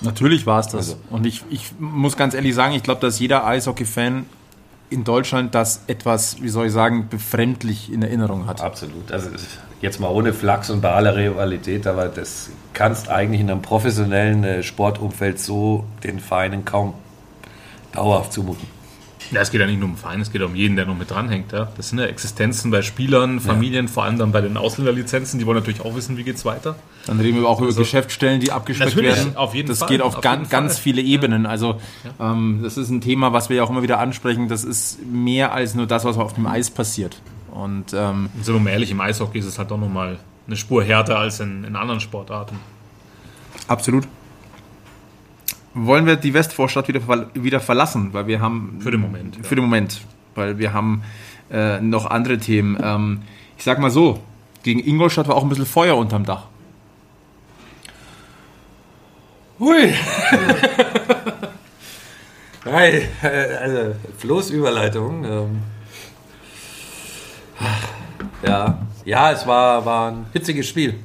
[0.00, 0.74] Natürlich war es das.
[0.74, 0.96] Also.
[1.10, 4.24] Und ich, ich muss ganz ehrlich sagen, ich glaube, dass jeder Eishockey-Fan
[4.90, 8.60] in Deutschland das etwas, wie soll ich sagen, befremdlich in Erinnerung hat.
[8.60, 9.12] Absolut.
[9.12, 9.30] Also
[9.80, 14.44] jetzt mal ohne Flachs und bei aller Rivalität, aber das kannst eigentlich in einem professionellen
[14.44, 16.94] äh, Sportumfeld so den Vereinen kaum
[17.92, 18.77] dauerhaft zumuten.
[19.30, 21.10] Ja, es geht ja nicht nur um Verein, es geht um jeden, der noch mit
[21.10, 21.52] dranhängt.
[21.52, 21.70] Ja.
[21.76, 25.38] Das sind ja Existenzen bei Spielern, Familien, vor allem dann bei den Ausländerlizenzen.
[25.38, 26.76] Die wollen natürlich auch wissen, wie geht's weiter.
[27.06, 29.36] Dann reden wir auch über Geschäftsstellen, die abgespeckt Natürlich, werden.
[29.36, 31.46] auf jeden das Fall, geht auf, auf ganz, ganz viele Ebenen.
[31.46, 31.80] Also
[32.20, 34.48] ähm, das ist ein Thema, was wir ja auch immer wieder ansprechen.
[34.48, 37.20] Das ist mehr als nur das, was auf dem Eis passiert.
[37.50, 40.56] Und ähm, Und sind wir mal ehrlich, im Eishockey ist es halt doch nochmal eine
[40.56, 42.56] Spur härter als in, in anderen Sportarten.
[43.66, 44.04] absolut.
[45.86, 47.00] Wollen wir die Westvorstadt wieder,
[47.34, 49.36] wieder verlassen, weil wir haben Für den Moment.
[49.36, 49.42] Ja.
[49.44, 50.00] Für den Moment,
[50.34, 51.02] weil wir haben
[51.50, 52.76] äh, noch andere Themen.
[52.82, 53.22] Ähm,
[53.56, 54.20] ich sag mal so,
[54.62, 56.46] gegen Ingolstadt war auch ein bisschen Feuer unterm Dach.
[59.60, 59.92] Hui!
[62.64, 65.24] Hi, äh, also Flo's Überleitung.
[65.24, 65.62] Ähm,
[68.44, 70.98] ja, ja, es war, war ein hitziges Spiel.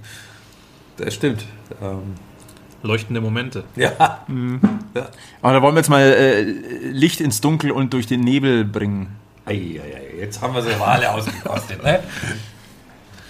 [0.97, 1.45] Das stimmt.
[1.81, 2.15] Ähm,
[2.83, 3.63] Leuchtende Momente.
[3.75, 4.25] ja.
[5.41, 9.15] Aber da wollen wir jetzt mal äh, Licht ins Dunkel und durch den Nebel bringen.
[9.45, 11.99] Ei, ei, ei, jetzt haben wir sie aber alle ausgekostet, ne?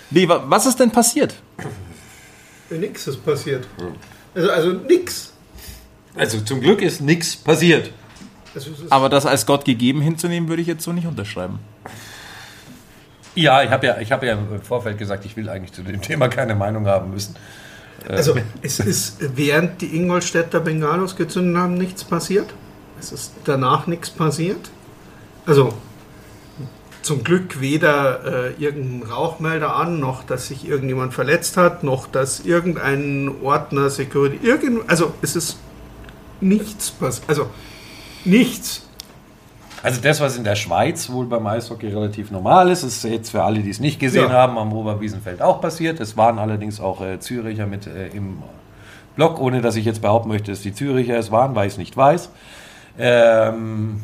[0.10, 1.36] Nee, wa- was ist denn passiert?
[2.70, 3.68] Nix ist passiert.
[4.36, 5.34] Also, also nix.
[6.16, 7.92] Also zum Glück ist nichts passiert.
[8.56, 11.60] Also, Aber das als Gott gegeben hinzunehmen, würde ich jetzt so nicht unterschreiben.
[13.36, 16.02] Ja, ich habe ja, ich hab ja im Vorfeld gesagt, ich will eigentlich zu dem
[16.02, 17.36] Thema keine Meinung haben müssen.
[18.08, 22.54] Also es ist, während die Ingolstädter Bengalos gezündet haben, nichts passiert.
[23.00, 24.70] Es ist danach nichts passiert.
[25.46, 25.74] Also
[27.02, 32.40] zum Glück weder äh, irgendein Rauchmelder an, noch dass sich irgendjemand verletzt hat, noch dass
[32.42, 35.58] irgendein Ordner, Security, irgend, also es ist
[36.40, 37.30] nichts passiert.
[37.30, 37.50] Also
[38.26, 38.88] nichts.
[39.84, 43.44] Also das, was in der Schweiz wohl beim Eishockey relativ normal ist, ist jetzt für
[43.44, 44.32] alle, die es nicht gesehen Ja.
[44.32, 46.00] haben, am Oberwiesenfeld auch passiert.
[46.00, 48.38] Es waren allerdings auch äh, Züricher mit äh, im
[49.18, 51.78] Block, ohne dass ich jetzt behaupten möchte, dass die Züricher es waren, weil ich es
[51.78, 52.30] nicht weiß.
[52.98, 54.02] Ähm,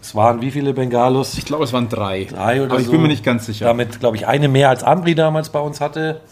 [0.00, 1.36] es waren wie viele Bengalos?
[1.36, 2.24] Ich glaube, es waren drei.
[2.24, 2.92] Drei oder Aber ich so.
[2.92, 3.66] bin mir nicht ganz sicher.
[3.66, 6.22] Damit, glaube ich, eine mehr als Ambri damals bei uns hatte.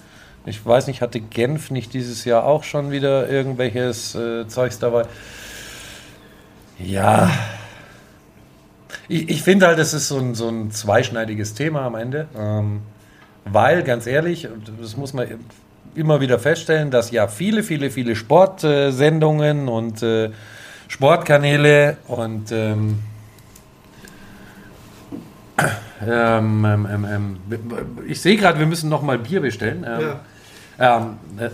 [0.46, 5.04] Ich weiß nicht, hatte Genf nicht dieses Jahr auch schon wieder irgendwelches äh, Zeugs dabei?
[6.78, 7.30] Ja.
[9.08, 12.28] Ich, ich finde halt, das ist so ein, so ein zweischneidiges Thema am Ende.
[12.36, 12.80] Ähm,
[13.44, 14.48] weil, ganz ehrlich,
[14.80, 15.26] das muss man
[15.94, 20.30] immer wieder feststellen, dass ja viele, viele, viele Sportsendungen und äh,
[20.88, 23.00] Sportkanäle und ähm,
[26.06, 27.36] ähm, ähm, ähm, ähm,
[28.06, 29.84] ich sehe gerade, wir müssen noch mal Bier bestellen.
[30.78, 31.50] Ähm, äh,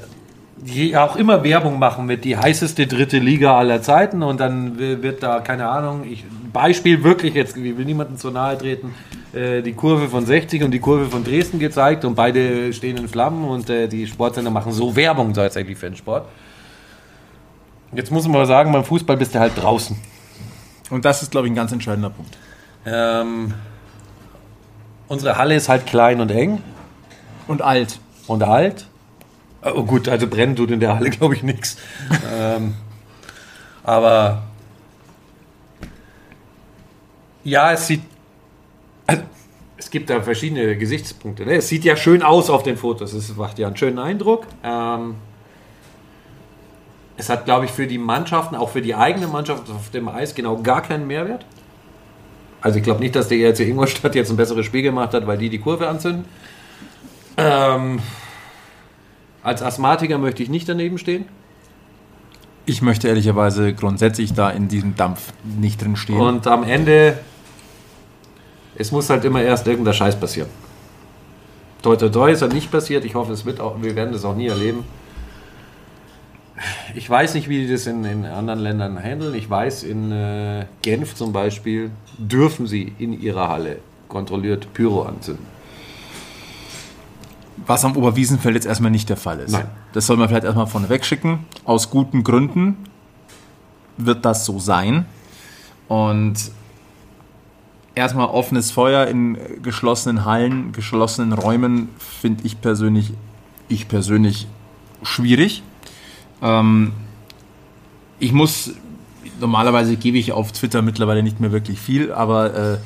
[0.57, 5.03] die auch immer Werbung machen mit die heißeste dritte Liga aller Zeiten und dann wi-
[5.03, 8.95] wird da, keine Ahnung, ich, Beispiel wirklich jetzt, ich will niemandem zu nahe treten,
[9.33, 13.09] äh, die Kurve von 60 und die Kurve von Dresden gezeigt und beide stehen in
[13.09, 16.27] Flammen und äh, die Sportsender machen so Werbung tatsächlich für den Sport.
[17.93, 19.97] Jetzt muss man sagen, beim Fußball bist du halt draußen.
[20.90, 22.37] Und das ist, glaube ich, ein ganz entscheidender Punkt.
[22.87, 23.55] Ähm,
[25.09, 26.61] unsere Halle ist halt klein und eng
[27.49, 27.99] Und alt.
[28.27, 28.87] und alt.
[29.64, 31.77] Oh gut, also brennen tut in der Halle, glaube ich, nichts.
[32.37, 32.74] ähm,
[33.83, 34.42] aber
[37.44, 38.03] ja, es sieht.
[39.07, 39.22] Also,
[39.77, 41.44] es gibt da verschiedene Gesichtspunkte.
[41.44, 41.57] Ne?
[41.57, 43.12] Es sieht ja schön aus auf den Fotos.
[43.12, 44.46] Es macht ja einen schönen Eindruck.
[44.62, 45.16] Ähm,
[47.16, 50.35] es hat, glaube ich, für die Mannschaften, auch für die eigene Mannschaft auf dem Eis
[50.35, 51.44] genau gar keinen Mehrwert.
[52.61, 55.37] Also ich glaube nicht, dass der ERC Ingolstadt jetzt ein besseres Spiel gemacht hat, weil
[55.37, 56.24] die die Kurve anzünden.
[57.37, 58.00] Ähm,
[59.44, 61.26] als Asthmatiker möchte ich nicht daneben stehen.
[62.66, 66.18] Ich möchte ehrlicherweise grundsätzlich da in diesem Dampf nicht drin stehen.
[66.18, 67.18] Und am Ende,
[68.76, 70.48] es muss halt immer erst irgendein Scheiß passieren.
[71.83, 73.04] Toi, toi, toi ist halt nicht passiert.
[73.04, 74.85] Ich hoffe, es wird auch, wir werden das auch nie erleben.
[76.94, 79.35] Ich weiß nicht, wie die das in, in anderen Ländern handeln.
[79.35, 85.54] Ich weiß, in äh, Genf zum Beispiel dürfen sie in ihrer Halle kontrolliert Pyro anzünden.
[87.67, 89.53] Was am Oberwiesenfeld jetzt erstmal nicht der Fall ist.
[89.53, 89.69] Nein.
[89.93, 91.47] Das soll man vielleicht erstmal vorneweg schicken.
[91.64, 92.77] Aus guten Gründen
[93.97, 95.07] wird das so sein.
[95.88, 96.51] Und
[97.95, 103.12] erstmal offenes Feuer in geschlossenen Hallen, geschlossenen Räumen finde ich persönlich,
[103.69, 104.47] ich persönlich
[105.03, 105.62] schwierig.
[106.43, 106.93] Ähm,
[108.19, 108.73] ich muss,
[109.40, 112.79] normalerweise gebe ich auf Twitter mittlerweile nicht mehr wirklich viel, aber äh,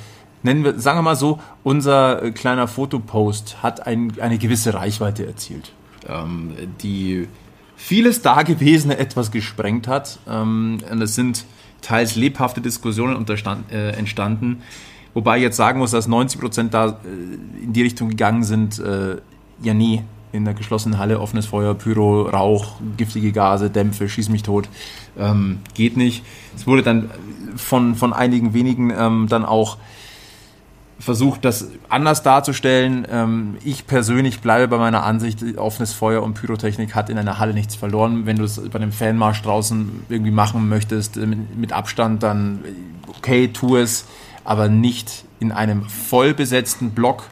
[0.42, 5.26] nennen wir, sagen wir mal so, unser äh, kleiner Fotopost hat ein, eine gewisse Reichweite
[5.26, 5.72] erzielt,
[6.08, 7.28] ähm, die
[7.76, 10.18] vieles Dagewesene etwas gesprengt hat.
[10.28, 11.44] Ähm, und es sind
[11.80, 13.24] teils lebhafte Diskussionen
[13.70, 14.62] äh, entstanden,
[15.14, 18.78] wobei ich jetzt sagen muss, dass 90 Prozent da äh, in die Richtung gegangen sind,
[18.78, 19.16] äh,
[19.62, 24.42] ja nee, in der geschlossenen Halle offenes Feuer, Pyro, Rauch, giftige Gase, Dämpfe, schieß mich
[24.42, 24.68] tot,
[25.18, 26.22] ähm, geht nicht.
[26.54, 27.10] Es wurde dann
[27.56, 29.78] von, von einigen wenigen ähm, dann auch
[30.98, 33.06] versucht, das anders darzustellen.
[33.10, 37.54] Ähm, ich persönlich bleibe bei meiner Ansicht, offenes Feuer und Pyrotechnik hat in einer Halle
[37.54, 38.26] nichts verloren.
[38.26, 43.10] Wenn du es bei einem Fanmarsch draußen irgendwie machen möchtest, äh, mit, Abstand, dann äh,
[43.16, 44.06] okay, tu es,
[44.44, 47.24] aber nicht in einem voll besetzten Block,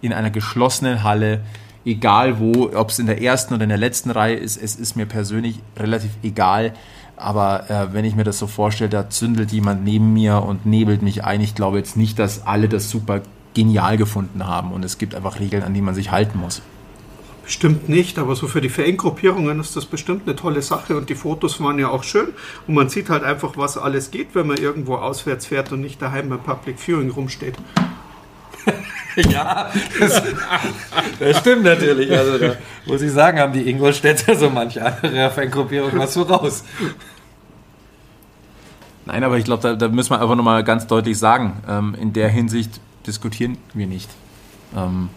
[0.00, 1.42] in einer geschlossenen Halle,
[1.84, 4.96] egal wo, ob es in der ersten oder in der letzten Reihe ist, es ist
[4.96, 6.72] mir persönlich relativ egal.
[7.22, 11.02] Aber äh, wenn ich mir das so vorstelle, da zündelt jemand neben mir und nebelt
[11.02, 11.40] mich ein.
[11.40, 13.22] Ich glaube jetzt nicht, dass alle das super
[13.54, 14.72] genial gefunden haben.
[14.72, 16.62] Und es gibt einfach Regeln, an die man sich halten muss.
[17.44, 21.16] Bestimmt nicht, aber so für die Fangruppierungen ist das bestimmt eine tolle Sache und die
[21.16, 22.28] Fotos waren ja auch schön
[22.68, 26.00] und man sieht halt einfach, was alles geht, wenn man irgendwo auswärts fährt und nicht
[26.00, 27.56] daheim beim Public Viewing rumsteht.
[29.14, 30.22] Ja, das,
[31.20, 32.10] das stimmt natürlich.
[32.10, 32.56] Also da
[32.86, 36.64] muss ich sagen, haben die Ingolstädter so manche andere Fangruppierung was voraus.
[39.04, 42.12] Nein, aber ich glaube, da, da müssen wir einfach nochmal ganz deutlich sagen, ähm, in
[42.12, 44.08] der Hinsicht diskutieren wir nicht.
[44.76, 45.08] Ähm,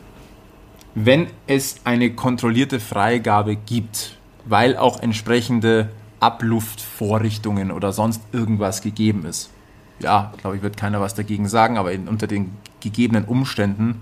[0.95, 9.52] wenn es eine kontrollierte Freigabe gibt, weil auch entsprechende Abluftvorrichtungen oder sonst irgendwas gegeben ist,
[10.00, 14.02] ja, glaube ich, wird keiner was dagegen sagen, aber in, unter den gegebenen Umständen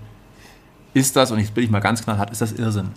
[0.92, 2.90] ist das, und jetzt bin ich mal ganz knallhart, ist das Irrsinn.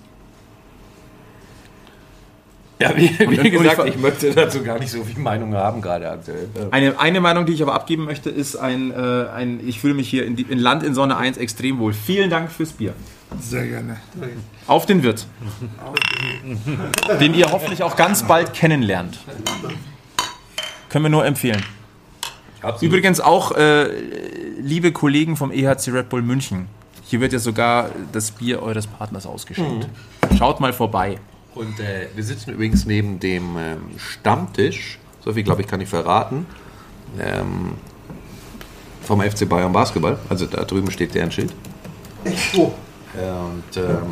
[2.79, 5.81] Ja, wie, wie und gesagt, ich- ich möchte dazu gar nicht so viel Meinung haben
[5.81, 6.47] gerade aktuell.
[6.69, 8.95] Eine, eine Meinung, die ich aber abgeben möchte, ist ein, äh,
[9.35, 11.93] ein ich fühle mich hier in, die, in Land in Sonne 1 extrem wohl.
[11.93, 12.93] Vielen Dank fürs Bier.
[13.41, 13.97] Sehr gerne.
[14.67, 15.25] Auf den Wirt.
[17.19, 19.17] den ihr hoffentlich auch ganz bald kennenlernt.
[20.89, 21.63] Können wir nur empfehlen.
[22.61, 22.81] Absolut.
[22.93, 23.89] Übrigens auch, äh,
[24.59, 26.67] liebe Kollegen vom EHC Red Bull München,
[27.03, 29.87] hier wird ja sogar das Bier eures Partners ausgeschenkt.
[30.37, 31.17] Schaut mal vorbei.
[31.57, 35.89] Und äh, wir sitzen übrigens neben dem ähm, Stammtisch, so viel glaube ich kann ich
[35.89, 36.45] verraten,
[37.19, 37.73] ähm,
[39.01, 40.17] vom FC Bayern Basketball.
[40.29, 41.53] Also da drüben steht deren Schild.
[42.57, 42.71] Oh,
[43.15, 44.03] Und ähm,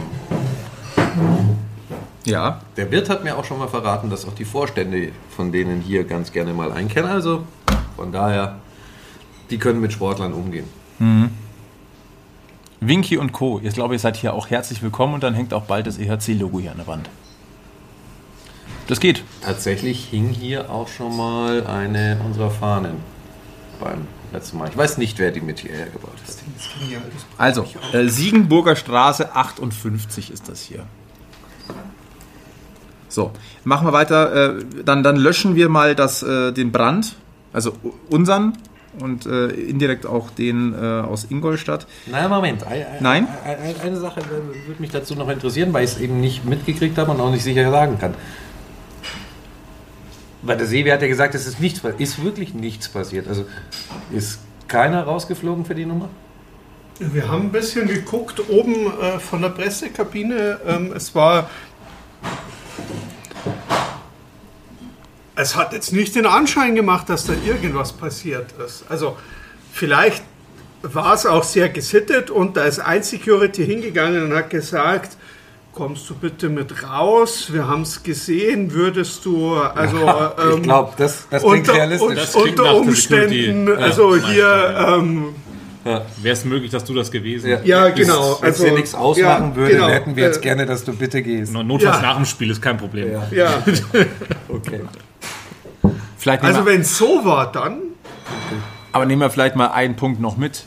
[2.26, 2.62] Ja.
[2.78, 6.04] der Wirt hat mir auch schon mal verraten, dass auch die Vorstände von denen hier
[6.06, 7.10] ganz gerne mal einkennen.
[7.10, 7.44] Also
[7.96, 8.56] von daher,
[9.50, 10.66] die können mit Sportlern umgehen.
[12.80, 13.60] Winky und Co.
[13.64, 16.60] Ich glaube, ihr seid hier auch herzlich willkommen und dann hängt auch bald das EHC-Logo
[16.60, 17.10] hier an der Wand.
[18.88, 19.24] Das geht.
[19.44, 22.98] Tatsächlich hing hier auch schon mal eine unserer Fahnen
[23.80, 24.70] beim letzten Mal.
[24.70, 26.36] Ich weiß nicht, wer die mit hierher gebracht hat.
[27.38, 30.86] Also, äh, Siegenburger Straße 58 ist das hier.
[33.10, 33.32] So,
[33.64, 34.58] machen wir weiter.
[34.60, 37.16] Äh, dann, dann löschen wir mal das, äh, den Brand,
[37.54, 37.74] also
[38.10, 38.54] unseren
[39.00, 41.88] und äh, indirekt auch den äh, aus Ingolstadt.
[42.06, 42.64] Nein, Moment.
[42.64, 43.28] Ein- ein- Nein?
[43.46, 46.98] ein- ein- Eine Sache würde mich dazu noch interessieren, weil ich es eben nicht mitgekriegt
[46.98, 48.14] habe und auch nicht sicher sagen kann.
[50.46, 53.28] Weil der Seewe hat ja gesagt, es ist nichts, ist wirklich nichts passiert.
[53.28, 53.46] Also
[54.12, 56.10] ist keiner rausgeflogen für die Nummer?
[57.00, 60.60] Wir haben ein bisschen geguckt oben äh, von der Pressekabine.
[60.66, 61.50] Ähm, es war.
[65.36, 68.86] Es hat jetzt nicht den Anschein gemacht, dass da irgendwas passiert ist.
[68.88, 69.18] Also
[69.74, 70.24] vielleicht
[70.84, 75.18] war es auch sehr gesittet und da ist ein Security hingegangen und hat gesagt,
[75.76, 77.50] kommst du bitte mit raus?
[77.52, 82.08] Wir haben es gesehen, würdest du also ich ähm, glaube, das, das klingt unter, realistisch.
[82.10, 83.84] un- Das klingt unter Umständen, Security.
[83.84, 85.26] also Ja, hier ähm,
[85.84, 87.60] Wäre es möglich, dass du das gewesen Ja.
[87.64, 88.40] Ja, genau.
[88.42, 89.88] Wenn es dir Also, nichts ausmachen ja, würde, genau.
[89.90, 91.54] hätten wir jetzt Äh, gerne, dass du bitte gehst.
[91.54, 92.02] Notfalls Ja.
[92.02, 93.12] nach dem Spiel ist kein Problem.
[93.12, 93.28] Ja.
[93.32, 93.64] ja.
[94.50, 94.82] Okay.
[96.18, 97.78] Vielleicht Also wenn es so war, dann
[98.92, 100.64] aber nehmen wir vielleicht mal einen Punkt noch mit.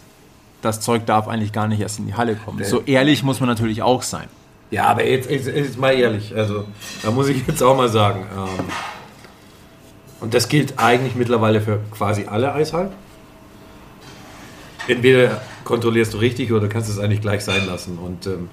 [0.60, 2.62] Das Zeug darf eigentlich gar nicht erst in die Halle kommen.
[2.62, 4.26] So ehrlich muss man natürlich auch sein.
[4.70, 6.64] Ja, aber jetzt, jetzt, jetzt mal ehrlich, also
[7.02, 8.26] da muss ich jetzt auch mal sagen.
[8.36, 8.64] Ähm,
[10.20, 12.90] und das gilt eigentlich mittlerweile für quasi alle Eishallen.
[14.88, 17.98] Entweder kontrollierst du richtig oder kannst es eigentlich gleich sein lassen.
[17.98, 18.48] Und ähm,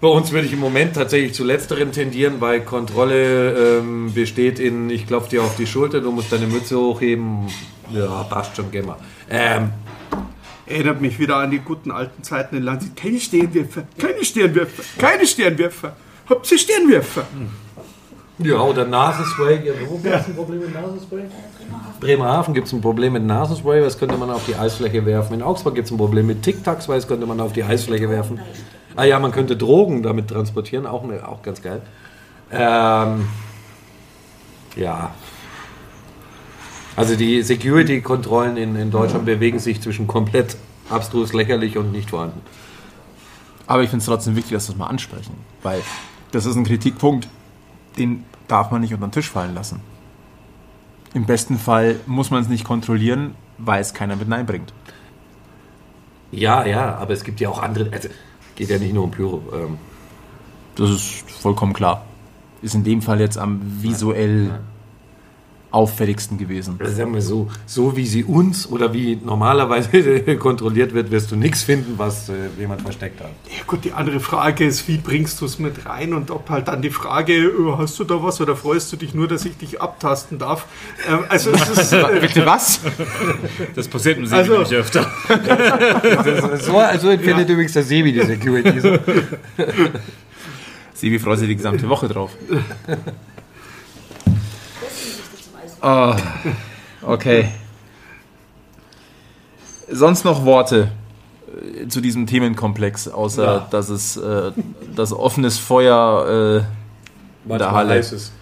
[0.00, 4.90] bei uns würde ich im Moment tatsächlich zu letzterem tendieren, weil Kontrolle ähm, besteht in,
[4.90, 7.46] ich klopfe dir auf die Schulter, du musst deine Mütze hochheben.
[7.90, 8.96] Ja, passt schon, geh mal.
[9.30, 9.70] Ähm,
[10.66, 12.90] erinnert mich wieder an die guten alten Zeiten in Lanzi.
[12.94, 15.96] Keine Sternwerfer, keine Sternwerfer, keine Sternwerfer.
[16.28, 17.26] Habt ihr Sternwerfer?
[18.38, 19.64] Ja, oder Nasenspray.
[19.64, 21.24] Ja, wo gibt es ein Problem mit Nasenspray?
[22.00, 25.34] Bremerhaven gibt es ein Problem mit Nasenspray, was könnte man auf die Eisfläche werfen.
[25.34, 28.40] In Augsburg gibt es ein Problem mit Tic-Tacs, was könnte man auf die Eisfläche werfen.
[28.96, 31.82] Ah ja, man könnte Drogen damit transportieren, auch, ne, auch ganz geil.
[32.50, 33.28] Ähm,
[34.76, 35.14] ja.
[36.96, 40.56] Also die Security-Kontrollen in, in Deutschland bewegen sich zwischen komplett
[40.90, 42.40] abstrus lächerlich und nicht vorhanden.
[43.66, 45.34] Aber ich finde es trotzdem wichtig, dass wir das mal ansprechen.
[45.62, 45.80] Weil
[46.30, 47.28] das ist ein Kritikpunkt,
[47.98, 49.80] den darf man nicht unter den Tisch fallen lassen.
[51.14, 54.72] Im besten Fall muss man es nicht kontrollieren, weil es keiner mit hineinbringt.
[56.32, 57.90] Ja, ja, aber es gibt ja auch andere.
[57.92, 58.08] Also
[58.56, 59.42] geht ja nicht nur um Pyro.
[59.54, 59.78] Ähm,
[60.74, 62.04] Das ist vollkommen klar.
[62.62, 64.60] Ist in dem Fall jetzt am visuell
[65.74, 66.76] auffälligsten gewesen.
[66.78, 71.36] Also sagen wir so, so wie sie uns oder wie normalerweise kontrolliert wird, wirst du
[71.36, 73.30] nichts finden, was äh, jemand versteckt hat.
[73.50, 76.68] Ja gut, die andere Frage ist, wie bringst du es mit rein und ob halt
[76.68, 79.56] dann die Frage, äh, hast du da was oder freust du dich nur, dass ich
[79.56, 80.66] dich abtasten darf?
[81.08, 82.80] Ähm, also ist, äh, Bitte was?
[83.74, 85.10] Das passiert im See Also- nicht öfter.
[86.60, 88.80] So also empfindet übrigens der Sebi die Security.
[88.80, 88.98] So.
[90.94, 92.30] Sebi freut sich die gesamte Woche drauf.
[95.84, 96.16] Ah,
[97.02, 97.48] okay.
[99.90, 100.90] Sonst noch Worte
[101.82, 103.66] äh, zu diesem Themenkomplex, außer Ja.
[103.70, 104.52] dass es äh,
[104.96, 106.64] das offenes Feuer
[107.48, 107.90] äh, der Halle.
[107.94, 108.32] heiß es.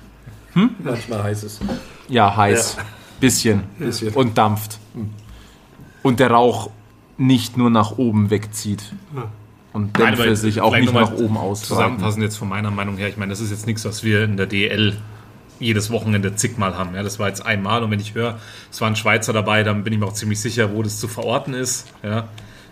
[0.55, 1.61] Manchmal heiß es.
[2.09, 2.77] Ja, heiß.
[3.19, 3.65] Bisschen.
[3.79, 4.15] Bisschen.
[4.15, 4.79] Und dampft.
[6.03, 6.71] Und der Rauch
[7.17, 8.93] nicht nur nach oben wegzieht.
[9.73, 11.69] Und Nein, Dämpfe aber sich auch nicht nach oben ausbreiten.
[11.77, 14.37] Zusammenfassend jetzt von meiner Meinung her, ich meine, das ist jetzt nichts, was wir in
[14.37, 14.97] der DL
[15.63, 16.95] jedes Wochenende zigmal haben.
[16.95, 18.39] Ja, das war jetzt einmal und wenn ich höre,
[18.71, 21.09] es war ein Schweizer dabei, dann bin ich mir auch ziemlich sicher, wo das zu
[21.09, 21.87] verorten ist.
[22.03, 22.29] Ja,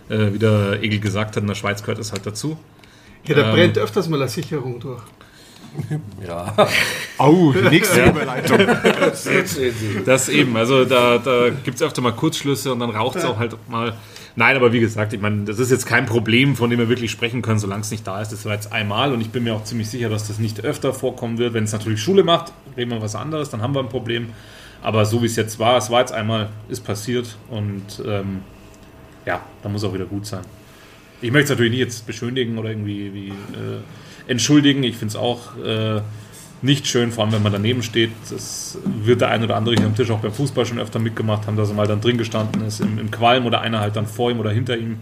[0.09, 2.57] äh, wie der Egel gesagt hat, in der Schweiz gehört das halt dazu.
[3.25, 3.55] ja, da Ähm.
[3.55, 5.01] brennt öfters mal eine Sicherung durch.
[6.27, 6.53] Ja.
[7.17, 8.59] Au, die nächste Überleitung.
[10.05, 13.39] Das eben, also da, da gibt es öfter mal Kurzschlüsse und dann raucht es auch
[13.39, 13.93] halt mal.
[14.35, 17.11] Nein, aber wie gesagt, ich meine, das ist jetzt kein Problem, von dem wir wirklich
[17.11, 18.31] sprechen können, solange es nicht da ist.
[18.31, 20.93] Das war jetzt einmal und ich bin mir auch ziemlich sicher, dass das nicht öfter
[20.93, 21.53] vorkommen wird.
[21.53, 24.29] Wenn es natürlich Schule macht, reden wir was anderes, dann haben wir ein Problem.
[24.81, 28.39] Aber so wie es jetzt war, es war jetzt einmal, ist passiert und ähm,
[29.25, 30.41] ja, da muss auch wieder gut sein.
[31.21, 33.81] Ich möchte es natürlich nicht jetzt beschönigen oder irgendwie wie, äh,
[34.27, 34.83] entschuldigen.
[34.83, 36.01] Ich finde es auch äh,
[36.61, 38.11] nicht schön, vor allem wenn man daneben steht.
[38.29, 41.47] Das wird der ein oder andere hier am Tisch auch beim Fußball schon öfter mitgemacht
[41.47, 44.05] haben, dass er mal dann drin gestanden ist im, im Qualm oder einer halt dann
[44.05, 44.99] vor ihm oder hinter ihm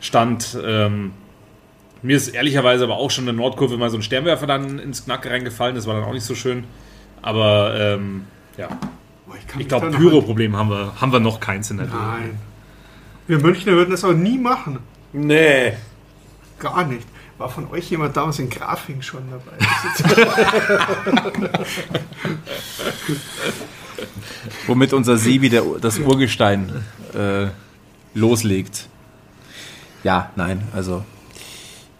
[0.00, 0.58] stand.
[0.64, 1.12] Ähm,
[2.02, 5.04] mir ist ehrlicherweise aber auch schon in der Nordkurve mal so ein Sternwerfer dann ins
[5.04, 5.74] Knack reingefallen.
[5.74, 6.64] Das war dann auch nicht so schön.
[7.22, 8.24] Aber ähm,
[8.56, 8.68] ja,
[9.26, 12.38] Boah, ich mich glaube, Pyro-Problem haben wir, haben wir noch keins in der Nein.
[13.28, 14.80] Wir Münchner würden das auch nie machen.
[15.12, 15.74] Nee.
[16.58, 17.06] Gar nicht.
[17.40, 19.56] War von euch jemand damals in Grafing schon dabei?
[24.66, 26.70] Womit unser Sebi der, das Urgestein
[27.14, 27.46] äh,
[28.12, 28.88] loslegt.
[30.04, 31.02] Ja, nein, also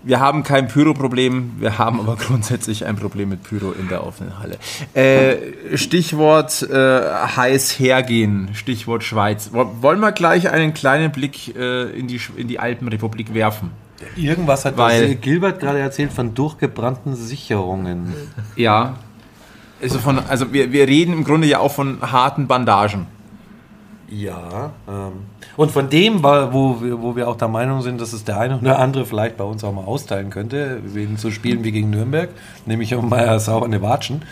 [0.02, 4.38] wir haben kein Pyro-Problem, wir haben aber grundsätzlich ein Problem mit Pyro in der offenen
[4.38, 4.58] Halle.
[4.94, 7.00] Äh, Stichwort äh,
[7.36, 9.50] heiß hergehen, Stichwort Schweiz.
[9.52, 13.70] Wo- Wollen wir gleich einen kleinen Blick äh, in, die, in die Alpenrepublik werfen?
[14.16, 18.14] Irgendwas hat Weil- Gilbert gerade erzählt von durchgebrannten Sicherungen.
[18.56, 18.96] Ja.
[19.82, 23.06] Also, von, also wir, wir reden im Grunde ja auch von harten Bandagen.
[24.10, 24.72] Ja.
[24.88, 25.12] Ähm,
[25.56, 28.58] und von dem, wo wir, wo wir auch der Meinung sind, dass es der eine
[28.58, 32.30] oder andere vielleicht bei uns auch mal austeilen könnte, wegen so Spielen wie gegen Nürnberg,
[32.66, 34.22] nämlich um mal saubere Watschen.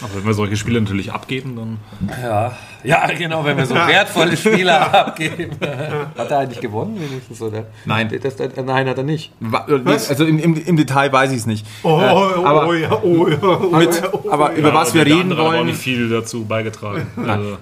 [0.00, 1.78] aber wenn wir solche Spiele natürlich abgeben, dann
[2.22, 2.52] Ja.
[2.84, 5.50] Ja, genau, wenn wir so wertvolle Spieler abgeben.
[6.18, 7.64] Hat er eigentlich gewonnen wenigstens, oder?
[7.84, 8.10] Nein.
[8.22, 9.32] Das, das, nein, hat er nicht.
[9.40, 9.66] Wa-
[10.08, 11.66] Also im, im, im Detail weiß ich es nicht.
[11.82, 14.74] Oh, oh, oh, aber- oh, ja, oh, ja, oh, Mit, ja, oh, aber über Ja,
[14.74, 17.06] was wir reden wollen, nicht viel dazu beigetragen.
[17.26, 17.58] Also,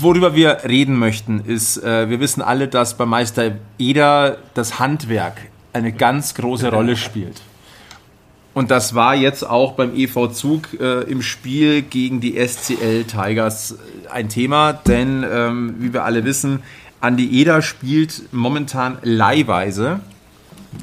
[0.00, 5.36] worüber wir reden möchten, ist, äh, wir wissen alle, dass bei Meister Eder das Handwerk
[5.72, 7.40] eine ganz große Rolle spielt.
[8.54, 13.72] Und das war jetzt auch beim EV Zug äh, im Spiel gegen die SCL Tigers
[13.72, 16.62] äh, ein Thema, denn ähm, wie wir alle wissen,
[17.00, 20.00] Andi Eder spielt momentan leihweise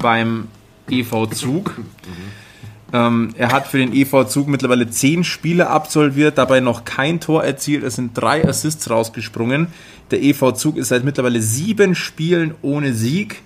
[0.00, 0.48] beim
[0.88, 1.74] EV Zug.
[2.92, 7.42] Ähm, er hat für den EV Zug mittlerweile zehn Spiele absolviert, dabei noch kein Tor
[7.42, 7.84] erzielt.
[7.84, 9.68] Es sind drei Assists rausgesprungen.
[10.10, 13.42] Der EV Zug ist seit mittlerweile sieben Spielen ohne Sieg.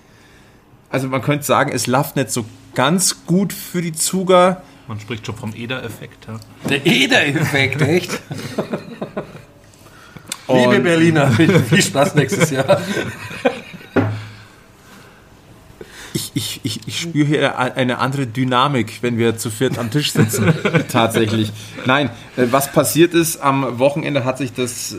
[0.89, 2.45] Also man könnte sagen, es läuft nicht so
[2.77, 4.61] ganz gut für die Zuger.
[4.87, 6.27] man spricht schon vom Eder-Effekt.
[6.27, 6.39] Ja.
[6.69, 8.11] Der Eder-Effekt, echt?
[10.47, 11.31] Liebe Berliner,
[11.69, 12.79] viel Spaß nächstes Jahr.
[16.17, 20.13] Ich, ich, ich, ich spüre hier eine andere Dynamik, wenn wir zu viert am Tisch
[20.13, 20.51] sitzen.
[20.91, 21.53] Tatsächlich.
[21.85, 24.97] Nein, äh, was passiert ist, am Wochenende hat sich das, äh,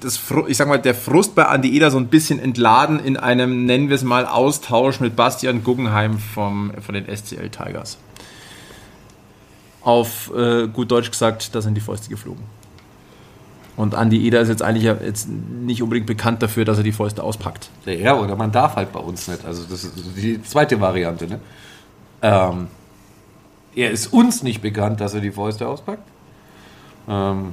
[0.00, 3.66] das ich sag mal, der Frust bei Andi Eder so ein bisschen entladen in einem,
[3.66, 7.98] nennen wir es mal, Austausch mit Bastian Guggenheim vom, von den SCL Tigers.
[9.82, 12.42] Auf äh, gut Deutsch gesagt, da sind die Fäuste geflogen.
[13.76, 17.22] Und Andi Eder ist jetzt eigentlich jetzt nicht unbedingt bekannt dafür, dass er die Fäuste
[17.22, 17.70] auspackt.
[17.86, 19.44] Ja, oder man darf halt bei uns nicht.
[19.44, 21.26] Also das ist die zweite Variante.
[21.26, 21.40] Ne?
[22.22, 22.68] Ähm,
[23.74, 26.06] er ist uns nicht bekannt, dass er die Fäuste auspackt.
[27.08, 27.52] Ähm,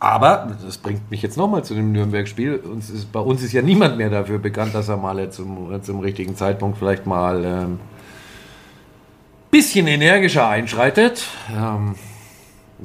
[0.00, 2.56] aber, das bringt mich jetzt nochmal zu dem Nürnberg-Spiel.
[2.56, 6.00] Uns ist, bei uns ist ja niemand mehr dafür bekannt, dass er mal zum, zum
[6.00, 7.80] richtigen Zeitpunkt vielleicht mal ähm,
[9.52, 11.24] bisschen energischer einschreitet.
[11.56, 11.94] Ähm,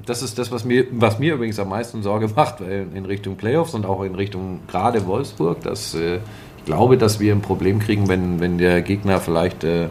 [0.05, 3.35] das ist das, was mir, was mir übrigens am meisten Sorge macht, weil in Richtung
[3.35, 6.17] Playoffs und auch in Richtung gerade Wolfsburg, dass äh,
[6.57, 9.87] ich glaube, dass wir ein Problem kriegen, wenn, wenn der Gegner vielleicht äh,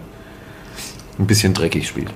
[1.19, 2.13] ein bisschen dreckig spielt.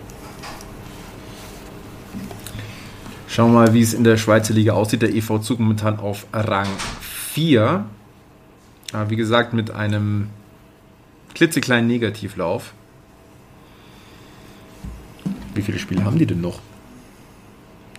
[3.27, 5.03] Schauen wir mal, wie es in der Schweizer Liga aussieht.
[5.03, 6.67] Der EV Zug momentan auf Rang
[7.01, 7.85] 4.
[8.93, 10.29] Aber wie gesagt, mit einem
[11.35, 12.75] klitzekleinen Negativlauf.
[15.55, 16.59] Wie viele Spiele haben die denn noch?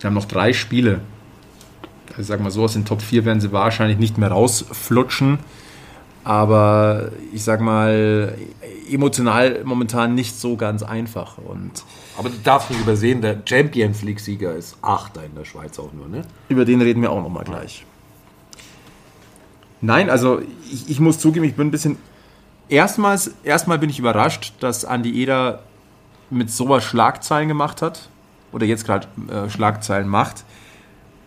[0.01, 1.01] Sie haben noch drei Spiele.
[2.09, 5.37] Also sagen wir so, aus den Top 4 werden sie wahrscheinlich nicht mehr rausflutschen.
[6.23, 8.35] Aber ich sag mal,
[8.89, 11.37] emotional momentan nicht so ganz einfach.
[11.37, 11.83] Und
[12.17, 16.07] Aber du darfst nicht übersehen, der Champions League-Sieger ist Achter in der Schweiz auch nur,
[16.07, 16.23] ne?
[16.49, 17.85] Über den reden wir auch nochmal gleich.
[19.81, 20.41] Nein, also
[20.71, 21.97] ich, ich muss zugeben, ich bin ein bisschen.
[22.69, 25.61] Erstmals, erstmal bin ich überrascht, dass Andi Eder
[26.31, 28.09] mit sowas Schlagzeilen gemacht hat.
[28.51, 30.43] Oder jetzt gerade äh, Schlagzeilen macht.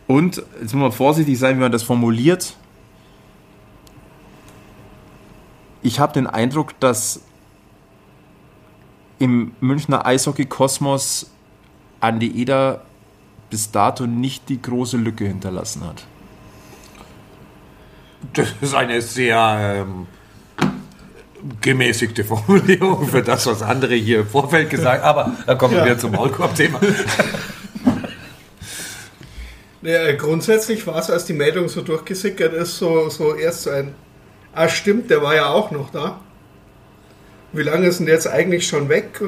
[0.07, 2.57] Und jetzt muss man vorsichtig sein, wie man das formuliert.
[5.83, 7.21] Ich habe den Eindruck, dass
[9.19, 11.31] im Münchner Eishockey-Kosmos
[12.01, 12.83] Andi Eder
[13.51, 16.07] bis dato nicht die große Lücke hinterlassen hat.
[18.33, 20.07] Das ist eine sehr ähm,
[21.61, 25.19] gemäßigte Formulierung für das, was andere hier im Vorfeld gesagt haben.
[25.21, 25.87] Aber dann kommen wir Ja.
[25.87, 26.81] wieder zum Maulkorb-Thema.
[29.83, 33.95] Ja, grundsätzlich war es, als die Meldung so durchgesickert ist, so, so erst so ein,
[34.55, 36.21] ah stimmt, der war ja auch noch da.
[37.53, 39.21] Wie lange ist denn jetzt eigentlich schon weg?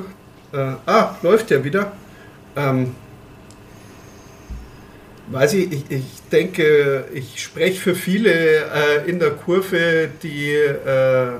[0.52, 0.56] Äh,
[0.86, 1.92] ah, läuft der wieder?
[2.56, 2.94] Ähm,
[5.28, 11.32] weiß ich, ich, ich denke, ich spreche für viele äh, in der Kurve, die äh,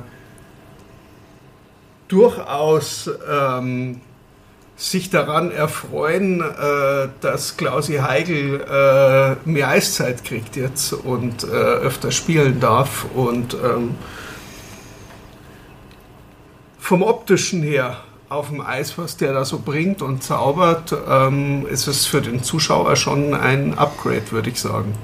[2.09, 4.00] durchaus ähm,
[4.76, 12.11] sich daran erfreuen, äh, dass Klausi Heigl äh, mehr Eiszeit kriegt jetzt und äh, öfter
[12.11, 13.94] spielen darf und ähm,
[16.78, 17.96] vom optischen her
[18.28, 22.42] auf dem Eis, was der da so bringt und zaubert, ähm, ist es für den
[22.42, 24.94] Zuschauer schon ein Upgrade, würde ich sagen,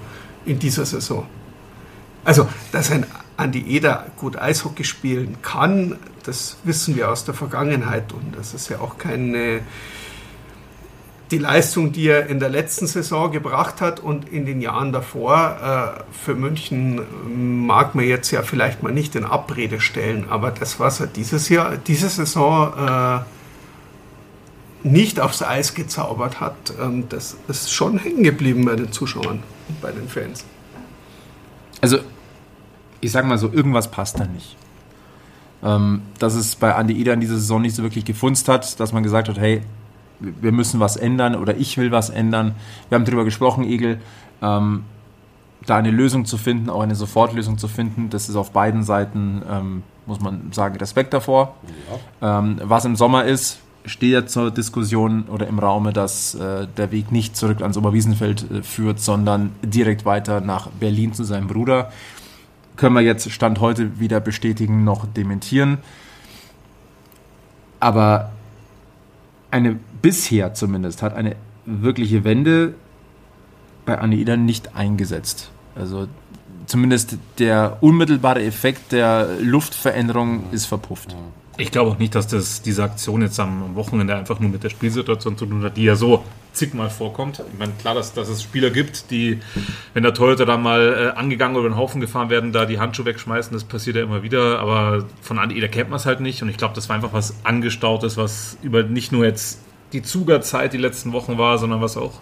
[0.45, 1.27] in dieser Saison.
[2.25, 3.07] Also, dass ein
[3.37, 8.69] Andi Eder gut Eishockey spielen kann, das wissen wir aus der Vergangenheit und das ist
[8.69, 9.63] ja auch keine
[11.33, 15.97] die Leistung, die er in der letzten Saison gebracht hat und in den Jahren davor
[15.99, 17.01] äh, für München
[17.67, 21.49] mag man jetzt ja vielleicht mal nicht in Abrede stellen, aber das, was er dieses
[21.49, 23.21] Jahr, diese Saison äh,
[24.87, 29.81] nicht aufs Eis gezaubert hat, ähm, das ist schon hängen geblieben bei den Zuschauern und
[29.81, 30.45] bei den Fans.
[31.81, 31.99] Also,
[33.03, 34.57] ich sag mal so, irgendwas passt da nicht.
[35.63, 38.93] Ähm, dass es bei Andi Eder in dieser Saison nicht so wirklich gefunzt hat, dass
[38.93, 39.61] man gesagt hat, hey,
[40.21, 42.55] wir müssen was ändern oder ich will was ändern.
[42.89, 44.01] Wir haben darüber gesprochen, Egel,
[44.41, 44.85] ähm,
[45.67, 48.09] da eine Lösung zu finden, auch eine Sofortlösung zu finden.
[48.11, 51.57] Das ist auf beiden Seiten, ähm, muss man sagen, Respekt davor.
[52.21, 56.93] Ähm, was im Sommer ist, steht ja zur Diskussion oder im Raume, dass äh, der
[56.93, 61.91] Weg nicht zurück ans Oberwiesenfeld äh, führt, sondern direkt weiter nach Berlin zu seinem Bruder.
[62.77, 65.79] Können wir jetzt Stand heute wieder bestätigen, noch dementieren.
[67.81, 68.33] Aber
[69.51, 72.75] eine bisher zumindest hat eine wirkliche Wende
[73.85, 75.51] bei Anne Eder nicht eingesetzt.
[75.75, 76.09] Also
[76.67, 81.17] zumindest der unmittelbare Effekt der Luftveränderung ist verpufft.
[81.63, 84.69] Ich glaube auch nicht, dass das, diese Aktion jetzt am Wochenende einfach nur mit der
[84.69, 87.41] Spielsituation zu tun hat, die ja so zigmal vorkommt.
[87.53, 89.39] Ich meine, klar, dass, dass es Spieler gibt, die,
[89.95, 92.81] wenn der Torhüter da mal äh, angegangen oder über den Haufen gefahren werden, da die
[92.81, 96.19] Handschuhe wegschmeißen, das passiert ja immer wieder, aber von Andi Eder kennt man es halt
[96.19, 99.61] nicht und ich glaube, das war einfach was Angestautes, was über nicht nur jetzt
[99.93, 102.15] die Zugerzeit die letzten Wochen war, sondern was auch,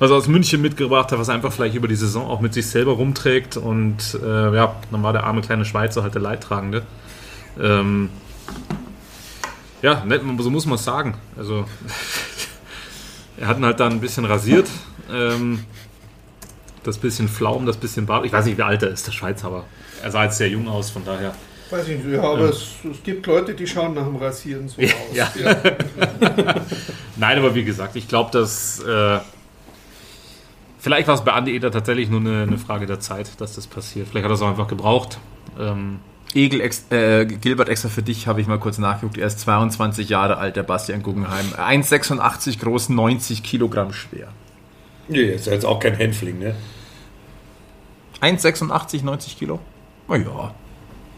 [0.00, 2.94] was aus München mitgebracht hat, was einfach vielleicht über die Saison auch mit sich selber
[2.94, 6.82] rumträgt und äh, ja, dann war der arme kleine Schweizer halt der Leidtragende.
[7.60, 8.10] Ähm,
[9.82, 11.14] ja, nett, so muss man es sagen.
[11.36, 11.64] Also,
[13.36, 14.68] er hat ihn halt dann ein bisschen rasiert.
[15.10, 15.64] Ähm,
[16.84, 18.24] das bisschen Flaum, das bisschen Bart.
[18.24, 19.64] Ich weiß nicht, wie alt er ist, der Schweizer, aber
[20.02, 21.34] er sah jetzt sehr jung aus, von daher.
[21.70, 24.80] Weiß ich nicht, ja, aber es, es gibt Leute, die schauen nach dem Rasieren so
[24.80, 25.14] Ja, aus.
[25.38, 25.56] ja.
[27.16, 28.80] Nein, aber wie gesagt, ich glaube, dass.
[28.80, 29.18] Äh,
[30.78, 33.66] vielleicht war es bei Andi Eder tatsächlich nur eine, eine Frage der Zeit, dass das
[33.66, 34.08] passiert.
[34.08, 35.18] Vielleicht hat er es auch einfach gebraucht.
[35.58, 35.98] Ähm,
[36.34, 39.16] Egel, ex, äh, Gilbert, extra für dich habe ich mal kurz nachgeguckt.
[39.18, 41.46] Er ist 22 Jahre alt, der Bastian Guggenheim.
[41.56, 44.28] 1,86 groß, 90 Kilogramm schwer.
[45.08, 46.54] Nee, ist ja jetzt auch kein Hänfling, ne?
[48.20, 49.60] 1,86, 90 Kilo?
[50.08, 50.54] Na ja.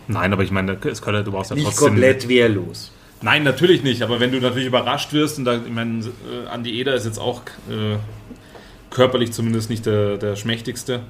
[0.06, 1.88] nein, aber ich meine, es könnte, du brauchst ja Nicht trotzdem.
[1.88, 2.92] komplett wehrlos.
[3.22, 6.78] Nein, natürlich nicht, aber wenn du natürlich überrascht wirst, und da, ich meine, äh, Andi
[6.78, 7.96] Eder ist jetzt auch äh,
[8.90, 11.00] körperlich zumindest nicht der, der schmächtigste.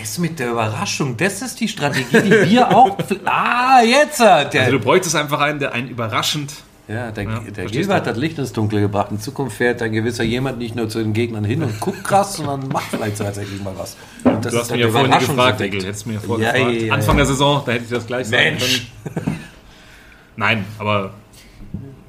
[0.00, 2.96] Das mit der Überraschung, das ist die Strategie, die wir auch.
[3.24, 4.20] Ah, jetzt!
[4.20, 6.52] äh, Der, Also du bräuchtest einfach einen, der einen überraschend.
[6.88, 9.08] ja, der, Ja, der Gilbert hat Licht ins Dunkle gebracht.
[9.10, 12.34] In Zukunft fährt ein gewisser jemand nicht nur zu den Gegnern hin und guckt krass,
[12.36, 13.96] sondern macht vielleicht tatsächlich mal was.
[14.24, 15.82] Und das Du hast mich ja vorhin gefragt, Egel.
[15.84, 16.82] Hättest mir ja vorhin Ja, gefragt.
[16.82, 18.86] ja, Anfang der Saison, da hätte ich das gleich sagen Mensch.
[19.14, 19.40] können.
[20.36, 21.10] Nein, aber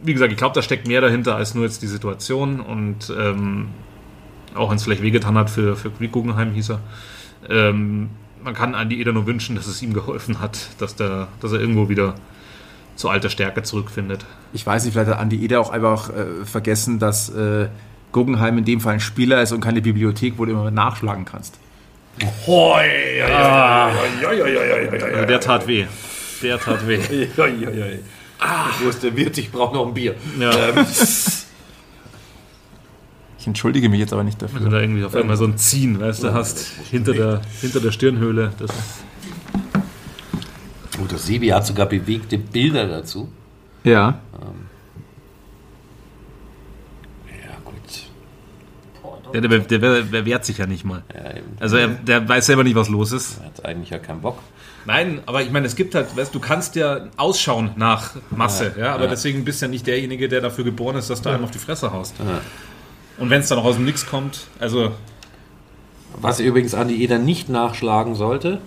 [0.01, 3.69] wie gesagt, ich glaube, da steckt mehr dahinter als nur jetzt die Situation und ähm,
[4.53, 6.79] auch wenn es vielleicht wehgetan hat für, für Guggenheim hieß er.
[7.49, 8.09] Ähm,
[8.43, 11.59] man kann Andi Eder nur wünschen, dass es ihm geholfen hat, dass, der, dass er
[11.59, 12.15] irgendwo wieder
[12.95, 14.25] zu alter Stärke zurückfindet.
[14.53, 17.67] Ich weiß nicht, vielleicht hat Andi Eder auch einfach äh, vergessen, dass äh,
[18.11, 21.59] Guggenheim in dem Fall ein Spieler ist und keine Bibliothek, wo du immer nachschlagen kannst.
[25.27, 25.85] Der tat weh.
[26.41, 26.99] Der tat weh.
[28.89, 29.37] Ist der Wirt?
[29.37, 30.15] Ich brauche noch ein Bier.
[30.39, 30.51] Ja.
[33.45, 34.71] Ich entschuldige mich jetzt aber nicht Wenn du dafür.
[34.71, 38.51] da irgendwie auf einmal so ein Ziehen, weißt du, hast hinter der, hinter der Stirnhöhle.
[38.57, 38.71] Das
[40.99, 43.29] Oh, der Sebi hat sogar bewegte Bilder dazu.
[43.83, 44.17] Ja.
[47.29, 47.75] Ja, gut.
[49.31, 51.03] Der, der, der, der wehrt sich ja nicht mal.
[51.13, 51.21] Ja.
[51.59, 53.37] Also er, der weiß selber nicht, was los ist.
[53.41, 54.39] Er hat eigentlich ja keinen Bock.
[54.85, 58.95] Nein, aber ich meine, es gibt halt, weißt du, kannst ja ausschauen nach Masse, ja,
[58.95, 59.09] aber ja.
[59.11, 61.59] deswegen bist du ja nicht derjenige, der dafür geboren ist, dass du einem auf die
[61.59, 62.15] Fresse haust.
[63.17, 64.91] Und wenn es dann auch aus dem Nix kommt, also
[66.21, 68.59] Was übrigens Andi Eder nicht nachschlagen sollte,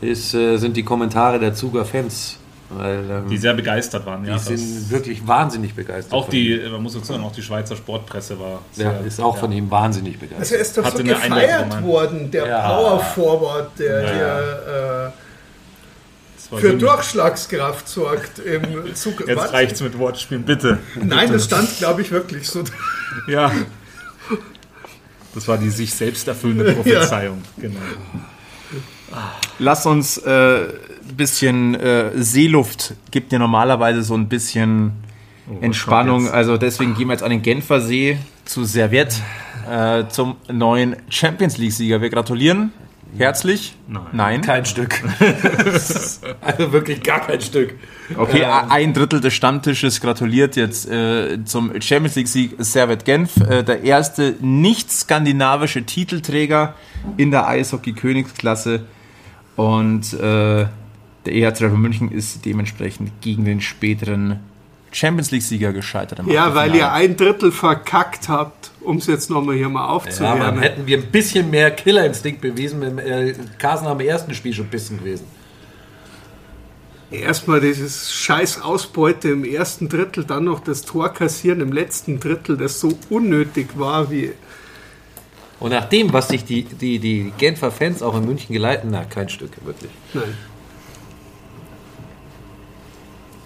[0.00, 2.36] ist, äh, sind die Kommentare der Zuger Fans.
[2.72, 4.22] Weil, ähm, die sehr begeistert waren.
[4.22, 6.12] die Ja, sind das, wirklich wahnsinnig begeistert.
[6.14, 6.70] auch die, ihm.
[6.70, 8.60] man muss dazu sagen, auch die Schweizer Sportpresse war.
[8.76, 10.38] Ja, sehr- ist auch von ihm wahnsinnig begeistert.
[10.40, 12.68] Also er ist doch Hatte so gefeiert worden, der Ja.
[12.68, 14.06] Power Forward, der Ja.
[14.20, 15.10] war äh,
[16.48, 19.20] für Durchschlagskraft sorgt im Zug.
[19.26, 19.52] Jetzt Was?
[19.52, 20.78] reicht's mit Wortspielen, bitte.
[21.00, 22.64] Nein, das stand, glaube ich, wirklich so.
[23.26, 23.52] Ja.
[25.34, 27.42] Das war die sich selbst erfüllende Prophezeiung.
[27.58, 27.78] Genau.
[29.58, 30.68] Lass uns äh,
[31.08, 34.92] ein bisschen äh, Seeluft, gibt dir normalerweise so ein bisschen
[35.60, 36.18] Entspannung.
[36.18, 36.34] kommt jetzt?
[36.34, 39.16] Also deswegen gehen wir jetzt an den Genfer See zu Servette,
[39.68, 42.00] äh, zum neuen Champions League-Sieger.
[42.00, 42.72] Wir gratulieren
[43.16, 43.74] herzlich.
[43.88, 44.02] Nein.
[44.12, 44.40] Nein.
[44.42, 45.02] Kein Stück.
[46.40, 47.74] also wirklich gar kein Stück.
[48.16, 53.36] Okay, ein Drittel des Stammtisches gratuliert jetzt äh, zum Champions League-Sieg Servet Genf.
[53.36, 56.74] Äh, der erste nicht-skandinavische Titelträger
[57.16, 58.86] in der Eishockey-Königsklasse.
[59.56, 60.66] Und äh,
[61.26, 64.40] der EHC München ist dementsprechend gegen den späteren
[64.92, 66.20] Champions League-Sieger gescheitert.
[66.26, 70.58] Ja, weil ihr ein Drittel verkackt habt, um es jetzt nochmal hier mal Ja, dann
[70.58, 74.98] hätten wir ein bisschen mehr Killerinstinkt bewiesen, wenn äh, Carsten am ersten Spiel schon bissen
[74.98, 75.26] gewesen.
[77.10, 82.56] Erstmal dieses scheiß Ausbeute im ersten Drittel, dann noch das Tor kassieren im letzten Drittel,
[82.56, 84.32] das so unnötig war wie.
[85.58, 89.04] Und nach dem, was sich die, die, die Genfer Fans auch in München geleiten, na,
[89.04, 89.90] kein Stück, wirklich.
[90.14, 90.34] Nein.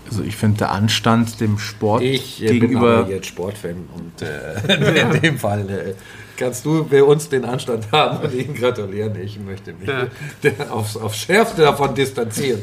[0.07, 4.23] Also ich finde der Anstand dem Sport Ich äh, bin gegenüber aber jetzt Sportfan und
[4.23, 5.95] äh, in dem Fall äh,
[6.37, 9.19] kannst du bei uns den Anstand haben und ihn gratulieren.
[9.21, 10.07] Ich möchte mich Ja.
[10.71, 12.61] aufs, aufs Schärfste davon distanzieren.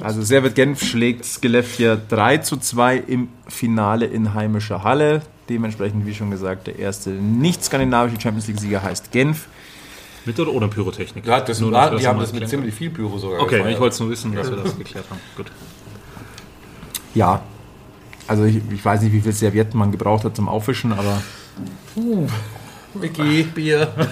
[0.00, 5.22] Also Servet Genf schlägt Skellefteå 3 zu 2 im Finale in heimischer Halle.
[5.48, 9.46] Dementsprechend, wie schon gesagt, der erste nicht-skandinavische Champions League-Sieger heißt Genf.
[10.24, 11.26] Mit oder ohne Pyrotechnik?
[11.26, 13.74] Ja, das Nur, war, die haben das mit ziemlich viel Pyro sogar Okay, gefeiert.
[13.74, 15.20] ich wollte es nur wissen, dass wir das geklärt haben.
[15.36, 15.46] Gut.
[17.14, 17.42] Ja,
[18.26, 21.20] also ich, ich weiß nicht, wie viel Servietten man gebraucht hat zum Aufwischen, aber
[22.94, 23.88] Micky, Bier.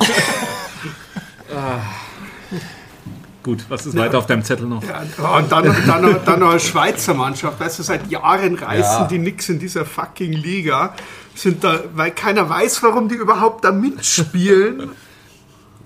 [3.43, 4.83] Gut, was ist weiter auf deinem Zettel noch?
[4.85, 5.01] Ja,
[5.39, 9.07] und dann, dann, noch- dann noch eine Schweizer Mannschaft, weißt du, seit Jahren reißen Ja.
[9.07, 10.95] die nix in dieser fucking Liga.
[11.35, 14.91] Sind da, weil keiner weiß, warum die überhaupt da mitspielen.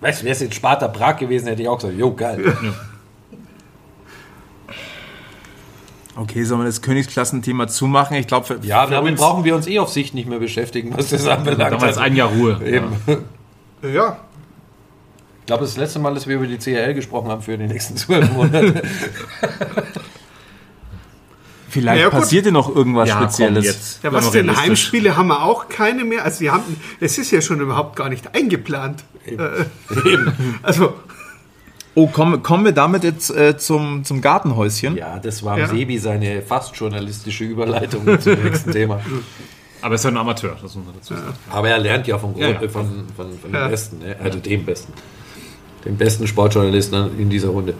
[0.00, 2.56] Weißt du, wäre es jetzt Sparta Prag gewesen, hätte ich auch gesagt, jo, geil.
[6.16, 8.16] Okay, sollen wir das Königsklassenthema zumachen?
[8.16, 10.96] Ich glaube, Ja, für damit uns- brauchen wir uns eh auf Sicht nicht mehr beschäftigen,
[10.96, 11.72] was das anbelangt.
[11.72, 12.60] Da war jetzt ein Jahr Ruhe.
[12.64, 12.88] Eben.
[13.82, 14.18] Ja,
[15.40, 17.96] Ich glaube, das letzte Mal, dass wir über die CRL gesprochen haben für die nächsten
[17.98, 18.82] zwölf Monate.
[21.68, 23.64] Vielleicht Ja, passiert dir noch irgendwas Ja, komm, Spezielles.
[23.64, 24.04] jetzt.
[24.04, 24.56] ja was denn.
[24.56, 26.24] Heimspiele haben wir auch keine mehr.
[26.24, 26.62] Also die haben,
[27.00, 29.02] es ist ja schon überhaupt gar nicht eingeplant.
[29.26, 29.36] Äh,
[30.62, 30.94] also
[31.96, 34.96] Oh, kommen, kommen wir damit jetzt äh, zum, zum Gartenhäuschen?
[34.96, 35.68] Ja, das war Ja.
[35.68, 39.00] Sebi seine fast journalistische Überleitung zum nächsten Thema.
[39.80, 41.34] Aber er ist ja ein Amateur, das muss man dazu sagen.
[41.50, 42.68] Aber er lernt ja vom Ja, Grund, ja.
[42.68, 43.66] von, von, von Ja.
[43.66, 44.16] dem Besten, ne?
[44.22, 44.92] also dem Besten.
[45.84, 47.74] Dem besten Sportjournalisten in dieser Runde.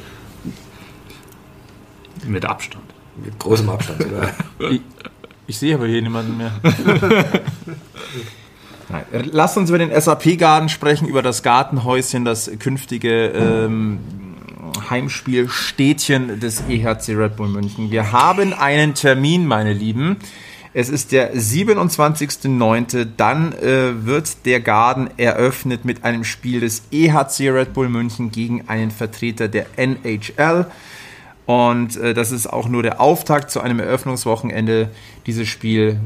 [2.26, 2.84] Mit Abstand.
[3.24, 4.30] Mit großem Abstand sogar.
[4.70, 4.80] Ich,
[5.46, 6.52] ich sehe aber hier niemanden mehr.
[8.95, 9.28] Nein.
[9.32, 13.99] Lasst uns über den SAP-Garten sprechen, über das Gartenhäuschen, das künftige ähm,
[14.88, 17.90] Heimspielstädtchen des EHC Red Bull München.
[17.90, 20.16] Wir haben einen Termin, meine Lieben.
[20.74, 23.07] Es ist der 27.09.
[23.16, 28.68] Dann äh, wird der Garten eröffnet mit einem Spiel des EHC Red Bull München gegen
[28.68, 30.66] einen Vertreter der NHL.
[31.47, 34.90] Und äh, das ist auch nur der Auftakt zu einem Eröffnungswochenende.
[35.26, 36.00] Dieses Spiel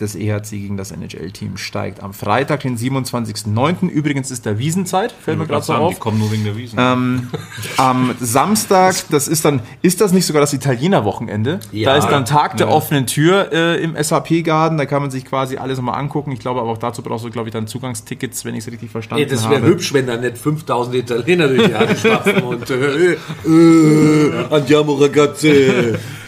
[0.00, 3.88] des EHC gegen das NHL-Team steigt am Freitag, den 27.09.
[3.88, 6.00] Übrigens ist da Wiesenzeit, fällt mir gerade so sagen, die auf.
[6.00, 6.78] kommen nur wegen der Wiesen.
[6.80, 7.28] Ähm,
[7.76, 11.60] am Samstag, das ist dann, ist das nicht sogar das Italiener-Wochenende?
[11.70, 11.90] Ja.
[11.92, 15.56] da ist dann Tag der offenen Tür äh, im SAP-Garten, da kann man sich quasi
[15.56, 16.32] alles nochmal angucken.
[16.32, 18.90] Ich glaube aber auch dazu brauchst du, glaube ich, dann Zugangstickets, wenn ich es richtig
[18.90, 19.66] verstanden Ey, das wäre habe.
[19.66, 25.94] hübsch, wenn da nicht 5000 Italiener durch die Halle stapfen und äh, äh, Andiamo ragazzi.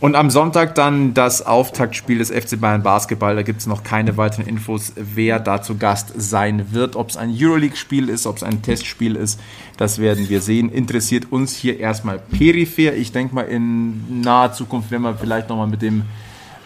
[0.00, 3.34] Und am Sonntag dann das Auftaktspiel des FC Bayern Basketball.
[3.34, 6.94] Da gibt es noch keine weiteren Infos, wer da zu Gast sein wird.
[6.94, 9.40] Ob es ein Euroleague-Spiel ist, ob es ein Testspiel ist,
[9.76, 10.70] das werden wir sehen.
[10.70, 12.94] Interessiert uns hier erstmal peripher.
[12.94, 16.04] Ich denke mal, in naher Zukunft werden wir vielleicht nochmal mit dem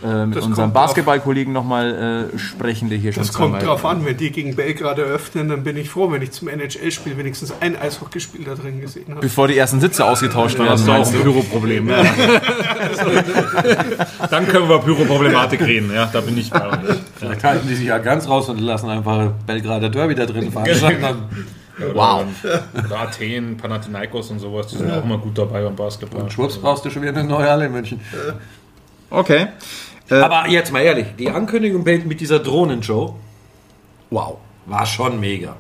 [0.05, 0.73] äh, mit Das unserem.
[0.73, 4.99] Basketballkollegen nochmal äh, sprechen, der hier schon Das kommt drauf an, wenn die gegen Belgrad
[4.99, 9.07] eröffnen, dann bin ich froh, wenn ich zum NHL-Spiel wenigstens ein Eishockeyspiel da drin gesehen
[9.11, 9.21] habe.
[9.21, 10.71] Bevor die ersten Sitze ausgetauscht werden.
[10.71, 11.23] hast du auch ein?
[11.23, 11.89] Pyro-Problem.
[11.89, 12.05] Ja.
[14.31, 15.93] Dann können wir über Pyro-Problematik reden.
[15.95, 16.79] Ja, da bin ich bei euch.
[17.17, 21.05] Vielleicht halten die sich ja ganz raus und lassen einfach Belgrader Derby da drin veranstalten.
[21.95, 22.25] Wow.
[22.85, 26.23] Oder Athen, Panathinaikos und sowas, die sind auch immer gut dabei beim Basketball.
[26.23, 28.01] Und schwupps brauchst du schon wieder eine neue Halle in München.
[29.11, 29.49] Okay.
[30.11, 33.17] Aber jetzt mal ehrlich, die Ankündigung mit dieser Drohnenshow
[34.11, 34.37] Wow.
[34.67, 35.57] war schon mega.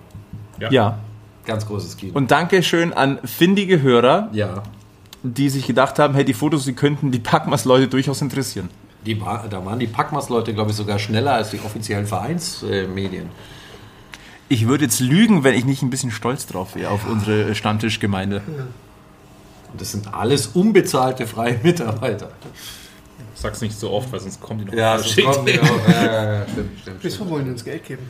[0.71, 0.99] Ja.
[1.45, 2.13] Ganz großes Kino.
[2.15, 4.63] Und danke schön an findige Hörer, ja,
[5.25, 8.69] die sich gedacht haben, hey, die Fotos, die könnten die Packmas-Leute durchaus interessieren.
[9.05, 13.27] die da waren die Packmas-Leute, glaube ich, sogar schneller als die offiziellen Vereinsmedien.
[14.49, 18.43] Ich würde jetzt lügen, wenn ich nicht ein bisschen stolz drauf wäre auf unsere Stammtischgemeinde.
[19.73, 22.31] Und das sind alles unbezahlte freie Mitarbeiter.
[23.43, 25.27] Sag's nicht so oft, weil sonst kommen die noch Ja, verschickt.
[25.27, 25.89] kommen die auch.
[25.89, 26.97] Ja, ja, ja, stimmt, stimmt.
[27.03, 28.09] Wieso wollen die uns Geld geben?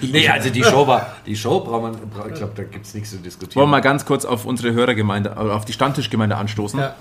[0.00, 1.94] Nee, also die Show war, die Show braucht man,
[2.28, 3.56] ich glaube, da gibt es nichts zu diskutieren.
[3.60, 6.80] Wollen wir mal ganz kurz auf unsere Hörergemeinde, äh, auf die Stammtischgemeinde anstoßen?
[6.80, 6.94] Ja.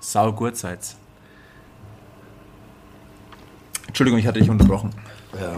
[0.00, 0.96] Sau gut seid's.
[3.88, 4.90] Entschuldigung, ich hatte dich unterbrochen.
[5.40, 5.56] Ja.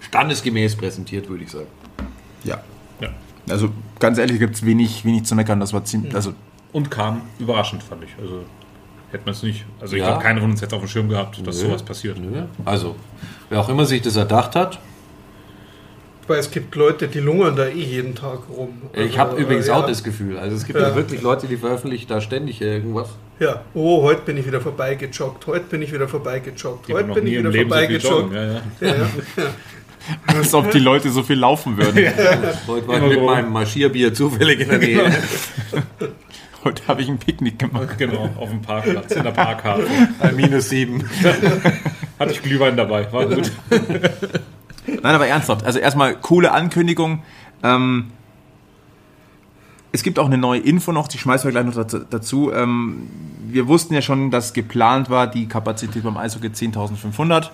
[0.00, 1.66] Standesgemäß präsentiert, würde ich sagen.
[2.44, 2.62] Ja.
[3.00, 3.08] Ja.
[3.50, 5.60] Also ganz ehrlich, gibt es wenig, wenig zu meckern.
[5.60, 6.32] Das war ziemlich, also
[6.72, 8.10] Und kam überraschend, fand ich.
[8.20, 8.44] Also
[9.10, 9.64] hätte man es nicht.
[9.80, 10.08] Also ich Ja.
[10.08, 11.68] glaube, keiner von uns hätte auf dem Schirm gehabt, dass Nö.
[11.68, 12.18] sowas passiert.
[12.18, 12.42] Nö.
[12.64, 12.96] Also,
[13.50, 14.78] wer auch immer sich das erdacht hat,
[16.28, 18.82] Weil es gibt Leute, die lungern da eh jeden Tag rum.
[18.94, 20.88] ich Also, habe übrigens ja, auch das Gefühl, also es gibt ja.
[20.90, 20.94] Ja.
[20.94, 23.08] wirklich Leute, die veröffentlichen da ständig irgendwas.
[23.40, 27.38] Ja, oh, heute bin ich wieder vorbeigejoggt, heute bin ich wieder vorbeigejoggt, heute bin ich
[27.38, 28.04] wieder so vorbeigejoggt.
[28.04, 28.60] joggen.
[28.80, 28.94] Ja,
[30.28, 31.96] als ob die Leute so viel laufen würden.
[32.68, 33.24] Heute war ich mit so.
[33.26, 35.12] meinem Marschierbier zufällig in der Nähe.
[36.64, 37.98] Heute habe ich ein Picknick gemacht.
[37.98, 39.86] Genau, auf dem Parkplatz, in der Parkhafe.
[40.20, 41.02] Bei minus sieben.
[42.18, 43.50] Hatte ich Glühwein dabei, war gut.
[44.86, 45.64] Nein, aber ernsthaft.
[45.64, 47.22] Also erstmal coole Ankündigung.
[47.64, 48.10] Ähm,
[49.90, 52.52] es gibt auch eine neue Info noch, die schmeißen wir gleich noch dazu- dazu.
[52.52, 53.08] Ähm,
[53.48, 57.50] wir wussten ja schon, dass geplant war, die Kapazität beim Eishockey 10.500.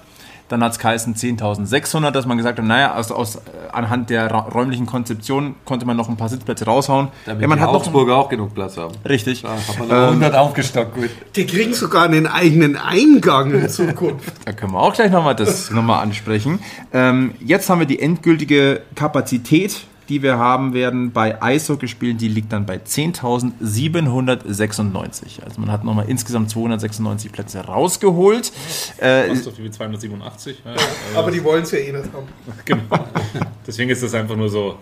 [0.48, 3.40] Dann hat es geheißen 10.600, dass man gesagt hat, naja, aus, aus, äh,
[3.72, 7.08] anhand der räumlichen Konzeption konnte man noch ein paar Sitzplätze raushauen.
[7.26, 8.94] Damit ja, man die hat noch Augsburger auch genug Platz haben.
[9.06, 9.42] Richtig.
[9.42, 10.94] Da hat man noch 100 aufgestockt.
[10.94, 11.10] Gut.
[11.36, 14.32] Die kriegen sogar einen eigenen Eingang in Zukunft.
[14.44, 16.60] Da können wir auch gleich nochmal das nochmal ansprechen.
[16.92, 22.50] Ähm, jetzt haben wir die endgültige Kapazität, die wir haben werden bei Eishockeyspielen, die liegt
[22.52, 25.42] dann bei 10.796.
[25.44, 28.50] Also man hat nochmal insgesamt 296 Plätze rausgeholt.
[28.98, 30.62] Äh, viel wie 287.
[30.64, 30.72] Ja,
[31.14, 32.26] Aber die wollen es ja eh nicht haben.
[32.64, 32.80] genau.
[33.66, 34.78] Deswegen ist das einfach nur so,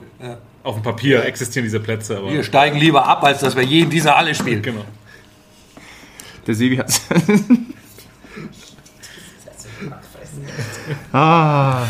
[0.63, 3.81] auf dem Papier existieren diese Plätze, aber Wir steigen lieber ab, als dass wir je
[3.81, 4.63] in dieser Halle spielen.
[4.63, 4.85] genau.
[6.47, 7.01] der Sebi hat
[11.13, 11.87] ah.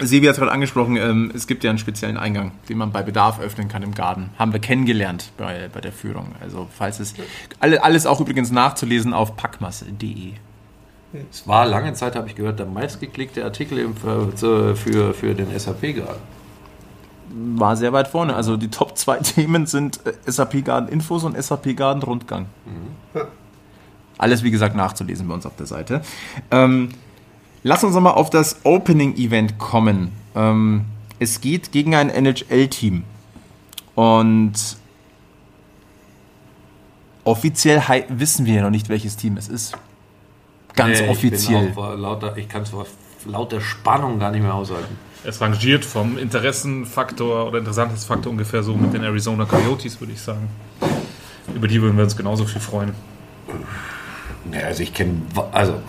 [0.00, 3.40] Sebi hat gerade angesprochen, ähm, es gibt ja einen speziellen Eingang, den man bei Bedarf
[3.40, 4.30] öffnen kann im Garten.
[4.38, 6.34] Haben wir kennengelernt bei, bei der Führung.
[6.40, 7.14] Also falls es
[7.60, 10.32] alle, alles auch übrigens nachzulesen auf packmasse.de.
[11.30, 15.58] Es war lange Zeit, habe ich gehört, der meistgeklickte Artikel im, für, für, für den
[15.58, 16.20] SAP gerade.
[17.30, 18.34] War sehr weit vorne.
[18.34, 22.46] Also die Top 2 Themen sind äh, SAP Garden Infos und SAP Garden Rundgang.
[24.18, 26.02] Alles wie gesagt nachzulesen bei uns auf der Seite.
[26.50, 26.90] Ähm,
[27.62, 30.12] lass uns nochmal auf das Opening Event kommen.
[30.34, 30.84] Ähm,
[31.18, 33.04] es geht gegen ein NHL-Team.
[33.94, 34.54] Und
[37.24, 39.76] offiziell wissen wir ja noch nicht, welches Team es ist.
[40.74, 41.70] Ganz Nee, offiziell.
[41.70, 42.86] Ich, lauter, ich kann es vor
[43.26, 44.96] lauter Spannung gar nicht mehr aushalten.
[45.24, 50.48] Es rangiert vom Interessenfaktor oder Interessantesfaktor ungefähr so mit den Arizona Coyotes, würde ich sagen.
[51.54, 52.92] Über die würden wir uns genauso viel freuen.
[54.52, 55.80] Ja, also ich kenne, also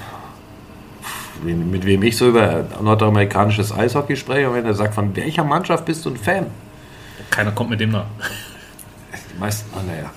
[1.44, 5.86] mit wem ich so über nordamerikanisches Eishockey spreche, und wenn er sagt, von welcher Mannschaft
[5.86, 6.48] bist du ein Fan?
[7.30, 8.06] Keiner kommt mit dem nach.
[9.34, 10.12] Die meisten, ah naja.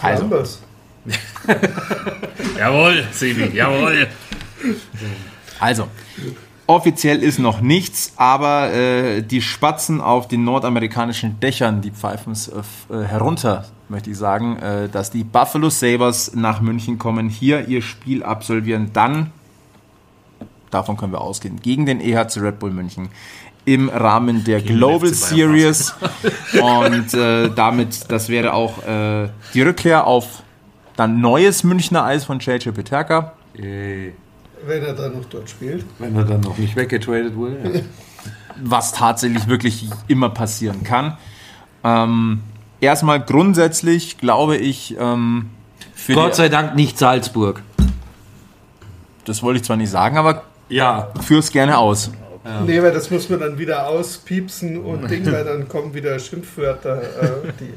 [0.00, 0.24] Also.
[0.24, 0.62] Columbus.
[2.58, 4.08] Jawohl, Sebi, jawohl.
[5.60, 5.88] Also,
[6.66, 12.48] offiziell ist noch nichts, aber äh, die Spatzen auf den nordamerikanischen Dächern, die pfeifen es
[12.48, 12.60] äh,
[12.92, 17.82] äh, herunter, möchte ich sagen, äh, dass die Buffalo Sabres nach München kommen, hier ihr
[17.82, 19.30] Spiel absolvieren, dann,
[20.70, 23.08] davon können wir ausgehen, gegen den EHC Red Bull München
[23.64, 25.94] im Rahmen der den Global Series
[26.62, 30.42] und äh, damit, das wäre auch äh, die Rückkehr auf
[30.96, 33.32] dann neues Münchner Eis von JJ Peterka.
[33.54, 34.14] Yay.
[34.66, 35.84] Wenn er dann noch dort spielt.
[35.98, 37.56] Wenn er dann noch nicht weggetradet wurde.
[37.62, 37.80] Ja.
[38.62, 41.18] was tatsächlich wirklich immer passieren kann.
[41.84, 42.40] Ähm,
[42.80, 45.50] erstmal grundsätzlich glaube ich, ähm,
[45.94, 47.62] für Gott sei Dank nicht Salzburg.
[49.24, 51.12] das wollte ich zwar nicht sagen, aber Ja.
[51.22, 52.10] führ's gerne aus.
[52.64, 57.02] Nee, weil das muss man dann wieder auspiepsen und Ding, weil dann kommen wieder Schimpfwörter.
[57.02, 57.74] Äh, die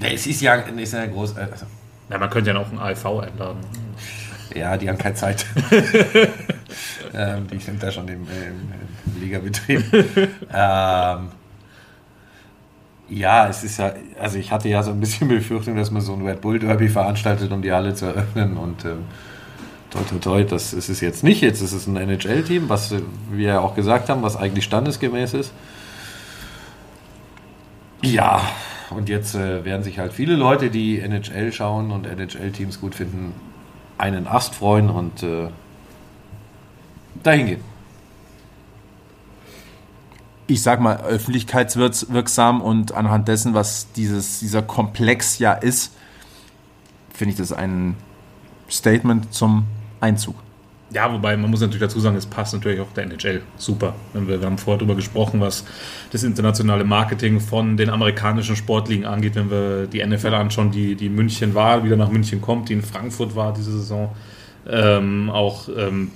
[0.00, 1.36] Nee, es ist ja, ist ja groß.
[1.36, 1.66] Also,
[2.10, 3.60] Ja, man könnte ja auch einen ALV einladen.
[4.54, 5.46] ja, die haben keine Zeit.
[7.14, 8.72] ähm, die sind da schon im, im,
[9.14, 9.82] im Ligabetrieb.
[10.52, 11.28] ähm,
[13.08, 16.14] ja, es ist ja, also ich hatte ja so ein bisschen Befürchtung, dass man so
[16.14, 19.04] ein Red Bull Derby veranstaltet, um die Halle zu eröffnen und ähm,
[19.92, 21.40] toi, toi, toi, das ist es jetzt nicht.
[21.40, 22.94] Jetzt ist es ein NHL-Team, was
[23.30, 25.52] wir ja auch gesagt haben, was eigentlich standesgemäß ist.
[28.02, 28.42] Ja,
[28.90, 33.32] und jetzt äh, werden sich halt viele Leute, die NHL schauen und NHL-Teams gut finden,
[33.98, 35.48] einen Ast freuen und äh,
[37.22, 37.72] dahin gehen.
[40.48, 45.94] ich sag mal, öffentlichkeitswirksam und anhand dessen, was dieses, dieser Komplex ja ist,
[47.14, 47.96] finde ich das ein
[48.68, 49.64] Statement zum
[50.02, 50.34] Einzug.
[50.92, 53.94] Ja, wobei man muss natürlich dazu sagen, es passt natürlich auch der NHL super.
[54.12, 55.64] Wir, haben vorher darüber gesprochen, was
[56.10, 61.08] das internationale Marketing von den amerikanischen Sportligen angeht, wenn wir die NFL anschauen, die, die
[61.08, 64.10] München war, wieder nach München kommt, die in Frankfurt war diese Saison.
[64.68, 66.10] Ähm, auch ähm,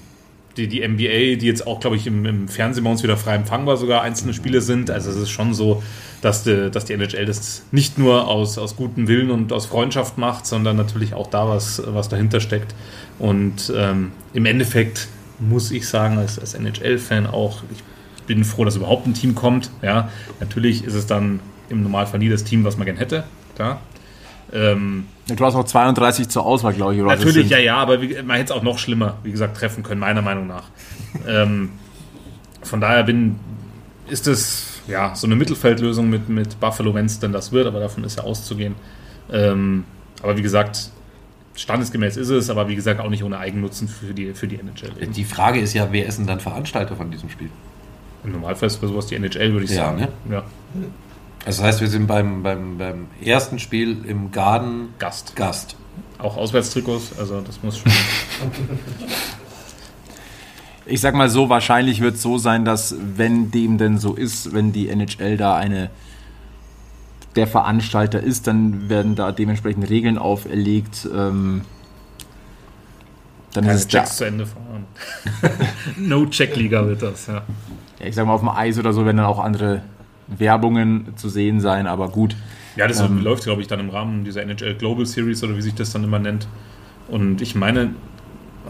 [0.56, 3.34] die, die NBA, die jetzt auch, glaube ich, im, im Fernsehen bei uns wieder frei
[3.34, 4.90] empfangbar sogar einzelne Spiele sind.
[4.90, 5.82] Also es ist schon so,
[6.22, 10.18] dass die, dass die NHL das nicht nur aus, aus gutem Willen und aus Freundschaft
[10.18, 12.74] macht, sondern natürlich auch da was, was dahinter steckt.
[13.18, 17.82] Und ähm, im Endeffekt muss ich sagen, als, als NHL-Fan auch, ich
[18.24, 19.70] bin froh, dass überhaupt ein Team kommt.
[19.82, 23.24] Ja, natürlich ist es dann im Normalfall nie das Team, was man gern hätte.
[23.54, 23.80] Klar.
[24.52, 27.00] Ähm, Du hast noch 32 zur Auswahl, glaube ich.
[27.02, 29.82] Oder Natürlich, ja, ja, aber wie, man hätte es auch noch schlimmer, wie gesagt, treffen
[29.82, 30.64] können, meiner Meinung nach.
[31.26, 31.70] ähm,
[32.62, 33.36] von daher bin,
[34.08, 37.80] ist es ja so eine Mittelfeldlösung mit, mit Buffalo, wenn es denn das wird, aber
[37.80, 38.76] davon ist ja auszugehen.
[39.32, 39.82] Ähm,
[40.22, 40.90] aber wie gesagt,
[41.56, 45.06] standesgemäß ist es, aber wie gesagt auch nicht ohne Eigennutzen für die, für die NHL.
[45.08, 47.50] Die Frage ist ja, wer ist denn dann Veranstalter von diesem Spiel?
[48.24, 49.96] Im Normalfall ist für sowas die NHL, würde ich Ja, sagen.
[50.02, 50.08] ne?
[50.30, 50.44] Ja,
[51.46, 55.36] das heißt, wir sind beim, beim, beim ersten Spiel im Garden Gast.
[55.36, 55.76] Gast.
[56.18, 57.92] Auch Auswärtstrikots, also das muss schon.
[60.88, 64.54] Ich sag mal so, wahrscheinlich wird es so sein, dass wenn dem denn so ist,
[64.54, 65.90] wenn die NHL da eine
[67.34, 71.08] der Veranstalter ist, dann werden da dementsprechend Regeln auferlegt.
[71.12, 71.62] Ähm,
[73.52, 74.86] dann Keine ist es da, Checks zu Ende fahren.
[75.96, 77.42] No-Check-Liga wird das, ja.
[77.98, 79.82] ja, ich sag mal, auf dem Eis oder so werden dann auch andere
[80.28, 82.36] Werbungen zu sehen sein, aber gut.
[82.76, 83.22] Ja, das Ähm.
[83.22, 86.04] läuft, glaube ich, dann im Rahmen dieser NHL Global Series oder wie sich das dann
[86.04, 86.46] immer nennt.
[87.08, 87.90] Und ich meine,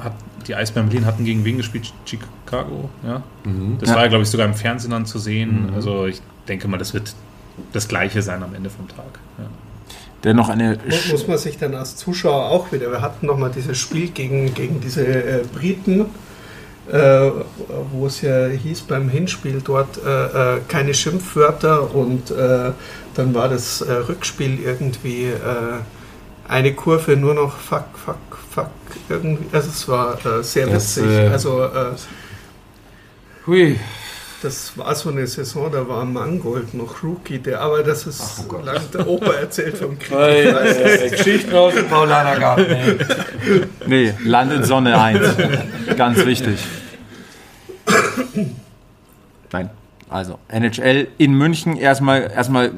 [0.01, 0.13] hat,
[0.47, 1.93] die Eisbären Berlin hatten gegen wen gespielt?
[2.05, 3.23] Chicago, ja.
[3.81, 3.95] Das Ja.
[3.97, 5.71] war ja, glaube ich, sogar im Fernsehen dann zu sehen.
[5.75, 7.15] Also ich denke mal, das wird
[7.73, 9.19] das Gleiche sein am Ende vom Tag.
[9.39, 9.45] Ja.
[10.25, 12.91] Dennoch eine Muss, muss man sich dann als Zuschauer auch wieder.
[12.91, 16.07] Wir hatten nochmal dieses Spiel gegen, gegen diese äh, Briten,
[16.93, 17.31] äh,
[17.93, 22.73] wo es ja hieß beim Hinspiel dort äh, äh, keine Schimpfwörter und äh,
[23.15, 25.33] dann war das äh, Rückspiel irgendwie äh,
[26.49, 28.17] eine Kurve nur noch fuck, fuck,
[28.51, 28.71] fuck.
[29.09, 29.45] Irgendwie.
[29.53, 31.11] Also es war sehr Das, witzig.
[31.11, 31.67] äh, also
[33.47, 33.79] Hui.
[34.43, 38.45] Das war so eine Saison, da war Mangold noch Rookie, der, aber das ist Ach,
[38.53, 40.17] oh lang der Opa erzählt vom Krieg.
[40.17, 41.11] Weiß es.
[41.13, 42.67] Geschichten aus dem Paulanergarten.
[42.67, 42.99] ey.
[43.87, 45.21] Nee, Land in Sonne 1.
[45.97, 46.59] Ganz wichtig.
[49.53, 49.71] Nein.
[50.09, 52.73] Also, NHL in München erstmal, erstmal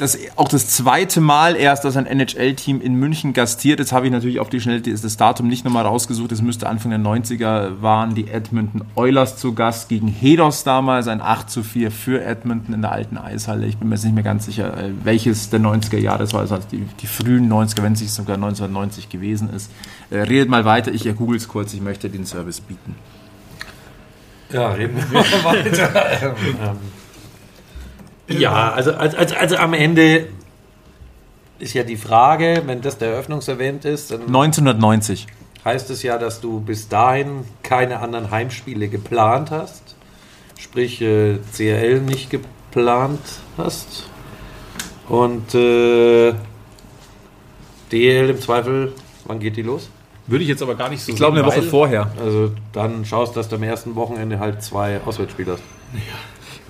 [0.00, 3.80] das, auch das zweite Mal erst, dass ein NHL-Team in München gastiert.
[3.80, 6.32] Jetzt habe ich natürlich auf die Schnelle das das Datum nicht nochmal rausgesucht.
[6.32, 11.06] Es müsste Anfang der 90er waren die Edmonton Oilers zu Gast gegen Hedos damals.
[11.06, 13.66] Ein 8 zu 4 für Edmonton in der alten Eishalle.
[13.66, 16.40] Ich bin mir jetzt nicht mehr ganz sicher, äh, welches der 90er Jahre das war.
[16.40, 19.70] Also die, die frühen 90er, wenn es nicht sogar 1990 gewesen ist.
[20.08, 20.92] Äh, redet mal weiter.
[20.92, 21.74] Ich google es kurz.
[21.74, 22.94] Ich möchte den Service bieten.
[24.50, 26.76] Ja, reden wir mal weiter.
[28.38, 30.28] Ja, also, also, also, also am Ende
[31.58, 35.26] ist ja die Frage, wenn das der Eröffnungsevent ist, dann 1990.
[35.64, 39.94] heißt es ja, dass du bis dahin keine anderen Heimspiele geplant hast.
[40.58, 43.20] Sprich, äh, CRL nicht geplant
[43.56, 44.08] hast.
[45.08, 46.32] Und äh,
[47.90, 48.92] DL im Zweifel,
[49.24, 49.90] wann geht die los?
[50.26, 52.12] Würde ich jetzt aber gar nicht so Ich glaube, eine Woche vorher.
[52.20, 55.62] Also dann schaust, dass du am ersten Wochenende halt zwei Auswärtsspiele hast.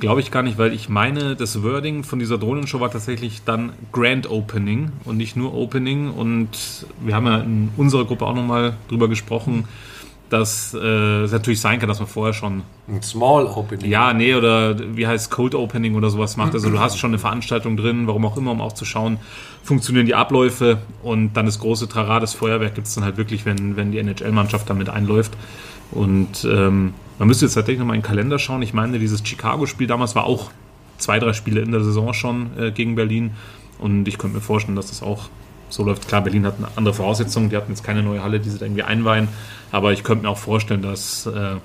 [0.00, 3.72] Glaube ich gar nicht, weil ich meine, das Wording von dieser Drohnenshow war tatsächlich dann
[3.92, 6.10] Grand Opening und nicht nur Opening.
[6.10, 9.66] Und wir haben ja in unserer Gruppe auch nochmal drüber gesprochen,
[10.30, 13.90] dass äh, es natürlich sein kann, dass man vorher schon Ein Small Opening.
[13.90, 16.54] Ja, nee, oder wie heißt Cold Opening oder sowas macht.
[16.54, 19.18] Also du hast schon eine Veranstaltung drin, warum auch immer, um auch zu schauen,
[19.62, 23.44] funktionieren die Abläufe und dann das große Trara, das Feuerwerk gibt es dann halt wirklich,
[23.44, 25.32] wenn, wenn die NHL-Mannschaft damit einläuft.
[25.90, 28.62] Und ähm, man müsste jetzt tatsächlich nochmal in den Kalender schauen.
[28.62, 30.50] Ich meine, dieses Chicago-Spiel damals war auch
[30.96, 33.32] zwei, drei Spiele in der Saison schon äh, gegen Berlin.
[33.78, 35.28] Und ich könnte mir vorstellen, dass das auch
[35.68, 36.08] so läuft.
[36.08, 38.64] Klar, Berlin hat eine andere Voraussetzung, die hatten jetzt keine neue Halle, die sie da
[38.64, 39.28] irgendwie einweihen.
[39.70, 41.56] Aber ich könnte mir auch vorstellen, dass, äh,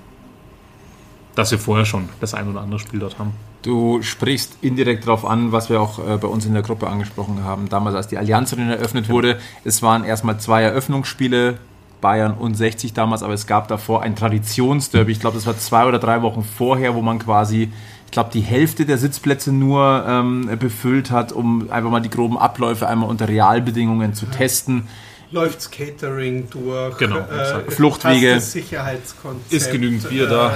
[1.36, 3.32] dass wir vorher schon das ein oder andere Spiel dort haben.
[3.62, 7.46] Du sprichst indirekt darauf an, was wir auch äh, bei uns in der Gruppe angesprochen
[7.46, 7.70] haben.
[7.70, 11.60] Damals, als die Allianz eröffnet wurde, es waren erstmal zwei Eröffnungsspiele,
[12.02, 15.12] Bayern und 60 damals, aber es gab davor ein Traditionsderby.
[15.12, 17.72] Ich glaube, das war zwei oder drei Wochen vorher, wo man quasi,
[18.06, 22.38] ich glaube, die Hälfte der Sitzplätze nur ähm, befüllt hat, um einfach mal die groben
[22.38, 24.88] Abläufe einmal unter Realbedingungen zu testen.
[25.32, 27.74] Läuft's Catering durch, Genau, exakt.
[27.74, 28.36] Fluchtwege.
[28.36, 29.52] hast das Sicherheitskonzept.
[29.54, 30.54] Ist genügend Bier da?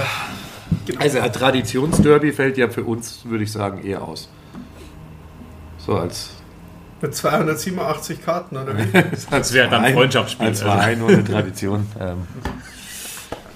[0.86, 1.00] genau.
[1.00, 4.30] Also ein Traditionsderby fällt ja für uns, würde ich sagen, eher aus.
[5.78, 6.30] So als,
[7.02, 8.82] Mit 287 Karten, oder wie?
[9.30, 10.72] als wäre dann ein Freundschaftsspiel, Als also.
[10.72, 11.86] Verein und eine Tradition.
[11.98, 12.26] Ähm,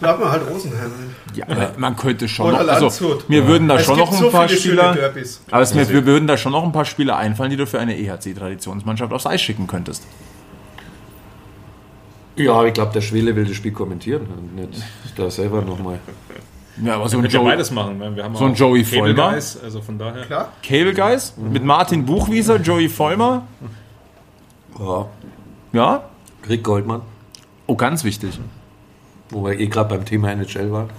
[0.01, 0.91] Laden wir halt Rosenheim.
[1.35, 3.29] Ja, aber man könnte schon Oder noch, also, Landshut.
[3.29, 4.97] mir würden da Es schon gibt noch ein so paar Spieler,
[5.51, 7.79] aber es mir, wir würden da schon noch ein paar Spieler einfallen, die du für
[7.79, 10.03] eine EHC-Traditionsmannschaft aufs Eis schicken könntest.
[12.37, 14.83] ja, aber ich glaube, der Schwele will das Spiel kommentieren und nicht
[15.17, 16.01] da selber nochmal.
[16.83, 18.01] Ja, aber so ein, Joe, beides machen.
[18.01, 19.33] weil Wir haben So ein Joey Cable Vollmer.
[19.33, 20.25] Guys, also von daher.
[20.25, 20.53] Klar?
[20.63, 23.47] Cable Guys mit Martin Buchwieser, Joey Vollmer.
[24.79, 25.07] Ja.
[25.73, 26.05] Ja,
[26.49, 27.03] Rick Goldmann,
[27.67, 28.39] oh, ganz wichtig.
[29.31, 30.91] wo wir eh gerade beim Thema NHL waren.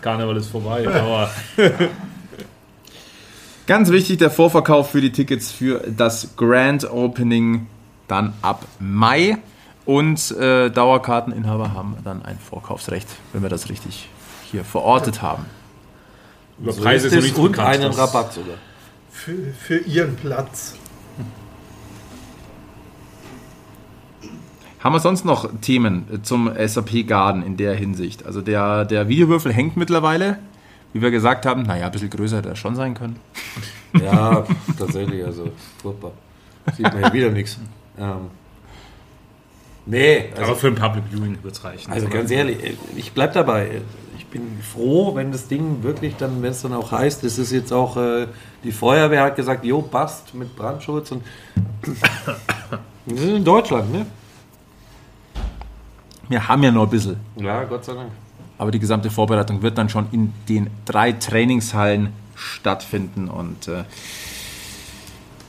[0.00, 1.30] Karneval ist vorbei, aber
[3.66, 7.66] Ganz wichtig, der Vorverkauf für die Tickets für das Grand Opening
[8.06, 9.36] dann ab Mai.
[9.88, 14.10] Und äh, Dauerkarteninhaber haben dann ein Vorkaufsrecht, wenn wir das richtig
[14.44, 15.46] hier verortet haben.
[16.60, 17.68] über So Preise ist es und bekannt.
[17.70, 18.56] einen Rabatt sogar.
[19.10, 20.76] Für, für ihren Platz.
[24.80, 28.26] Haben wir sonst noch Themen zum SAP Garden in der Hinsicht?
[28.26, 30.38] Also der, der Videowürfel hängt mittlerweile.
[30.92, 33.16] Wie wir gesagt haben, naja, ein bisschen größer hätte er schon sein können.
[33.98, 34.44] Ja,
[34.78, 36.12] tatsächlich, also furchtbar.
[36.76, 37.58] Sieht man ja wieder nichts.
[37.98, 38.28] Ähm,
[39.88, 41.92] nee, Aber also, für ein Public Viewing wird es reichen.
[41.92, 43.82] also ganz ehrlich, ich bleib dabei.
[44.16, 47.50] Ich bin froh, wenn das Ding wirklich dann, wenn es dann auch heißt, es ist
[47.50, 48.26] jetzt auch, äh,
[48.62, 51.22] die Feuerwehr hat gesagt, jo, passt mit Brandschutz und
[53.06, 54.06] wir sind in Deutschland, ne?
[56.28, 57.16] Wir haben ja noch ein bisschen.
[57.36, 58.10] Ja, Gott sei Dank.
[58.58, 63.84] Aber die gesamte Vorbereitung wird dann schon in den drei Trainingshallen stattfinden und äh,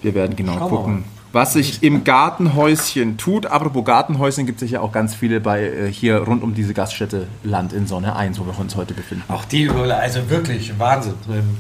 [0.02, 1.04] wir werden genau Schauen wir gucken, mal.
[1.32, 3.46] Was sich im Gartenhäuschen tut.
[3.46, 7.28] Apropos Gartenhäuschen gibt es ja auch ganz viele bei äh, hier rund um diese Gaststätte
[7.44, 9.24] Land in Sonne 1, wo wir uns heute befinden.
[9.28, 11.14] Auch die Überleitung, also wirklich Wahnsinn.
[11.30, 11.58] Ähm,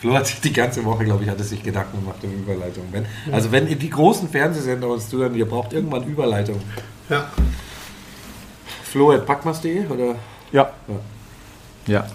[0.00, 2.84] Flo hat die ganze Woche, glaube ich, hat es sich Gedanken gemacht um Überleitung.
[2.92, 6.60] Wenn, also wenn die großen Fernsehsender uns zuhören, ihr braucht irgendwann Überleitung.
[7.08, 7.26] Ja.
[8.84, 10.14] Flo at packmas.de oder?
[10.52, 10.70] Ja.
[11.86, 12.06] Ja.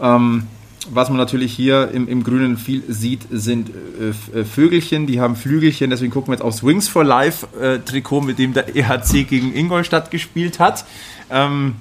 [0.00, 0.48] Ähm,
[0.90, 5.36] was man natürlich hier im, im Grünen viel sieht, sind äh, äh, Vögelchen, die haben
[5.36, 9.24] Flügelchen, deswegen gucken wir jetzt aufs Wings for Life äh, Trikot, mit dem der EHC
[9.24, 10.84] gegen Ingolstadt gespielt hat.
[11.30, 11.76] Ähm,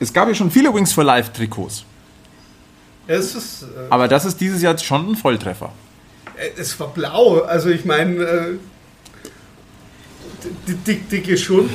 [0.00, 1.84] es gab ja schon viele Wings for Life Trikots,
[3.06, 5.72] ist, äh, aber das ist dieses Jahr schon ein Volltreffer.
[6.56, 7.40] es war blau.
[7.40, 8.58] Also ich meine, äh,
[10.66, 11.70] die, die, die, geschund,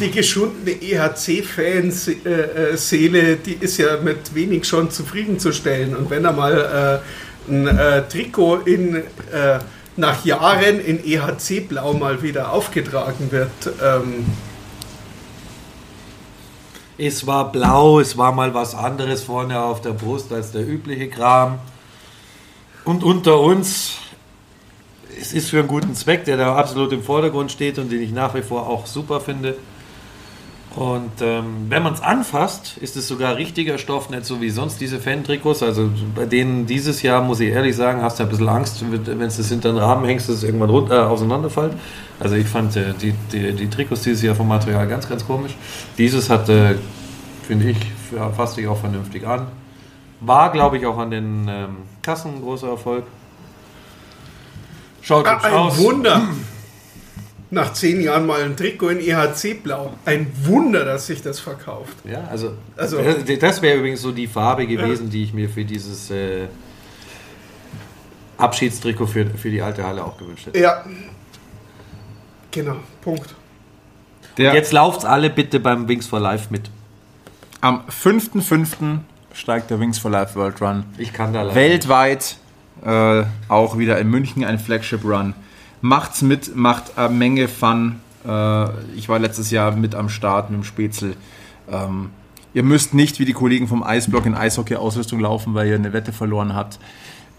[0.00, 5.94] die geschundene EHC-Fans-Seele, die ist ja mit wenig schon zufriedenzustellen.
[5.96, 7.00] Und wenn da mal
[7.48, 9.02] äh, ein äh, Trikot in, äh,
[9.96, 13.50] nach Jahren in EHC-Blau mal wieder aufgetragen wird,
[13.82, 14.26] ähm,
[17.00, 21.08] Es war blau, es war mal was anderes vorne auf der Brust als der übliche
[21.08, 21.60] Kram.
[22.84, 23.92] Und unter uns,
[25.20, 28.10] es ist für einen guten Zweck, der da absolut im Vordergrund steht und den ich
[28.10, 29.56] nach wie vor auch super finde.
[30.76, 34.80] Und ähm, wenn man es anfasst, ist es sogar richtiger Stoff, nicht so wie sonst
[34.80, 35.62] diese Fan-Trikots.
[35.62, 39.20] Also bei denen dieses Jahr, muss ich ehrlich sagen, hast du ein bisschen Angst, wenn
[39.22, 41.72] es das hinter den Rahmen hängst, dass es irgendwann runter, äh, auseinanderfällt.
[42.20, 45.56] Also ich fand äh, die, die, die Trikots dieses Jahr vom Material ganz, ganz komisch.
[45.96, 46.74] Dieses hat, äh,
[47.42, 47.78] finde ich,
[48.14, 49.48] ja, fasst sich auch vernünftig an.
[50.20, 53.04] War, glaube ich, auch an den ähm, Kassen ein großer Erfolg.
[55.00, 55.78] Schaut ah, ein aus.
[55.78, 56.22] Wunder.
[57.50, 59.94] Nach zehn Jahren mal ein Trikot in EHC-Blau.
[60.04, 61.96] Ein Wunder, dass sich das verkauft.
[62.04, 62.98] Ja, also, Also-
[63.40, 66.46] das wäre übrigens so die Farbe gewesen, die ich mir für dieses äh,
[68.36, 70.58] Abschiedstrikot für, für die alte Halle auch gewünscht hätte.
[70.58, 70.84] Ja,
[72.50, 73.34] Genau, Punkt.
[74.38, 76.70] Der, Jetzt lauft's alle bitte beim Wings for Life mit.
[77.60, 79.00] Am 5.5.
[79.34, 80.84] steigt der Wings for Life World Run.
[80.96, 81.54] Ich kann da leider.
[81.54, 82.36] Weltweit
[82.84, 85.34] äh, auch wieder in München ein Flagship Run.
[85.80, 87.96] Macht's mit, macht eine Menge Fun.
[88.26, 91.14] Äh, ich war letztes Jahr mit am Start mit dem Spätzle.
[91.70, 92.10] Ähm,
[92.54, 96.12] ihr müsst nicht wie die Kollegen vom Eisblock in Eishockey-Ausrüstung laufen, weil ihr eine Wette
[96.12, 96.78] verloren habt.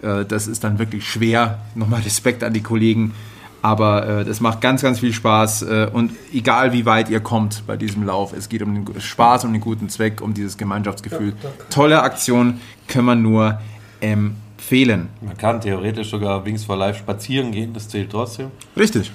[0.01, 1.59] Äh, das ist dann wirklich schwer.
[1.75, 3.13] Nochmal Respekt an die Kollegen.
[3.61, 5.63] Aber äh, das macht ganz, ganz viel Spaß.
[5.63, 9.43] Äh, und egal wie weit ihr kommt bei diesem Lauf, es geht um den Spaß,
[9.43, 11.33] um den guten Zweck, um dieses Gemeinschaftsgefühl.
[11.69, 13.59] Tolle Aktion, können wir nur
[13.99, 14.48] empfehlen.
[14.71, 18.51] Man kann theoretisch sogar Wings for Life spazieren gehen, das zählt trotzdem.
[18.77, 19.11] Richtig.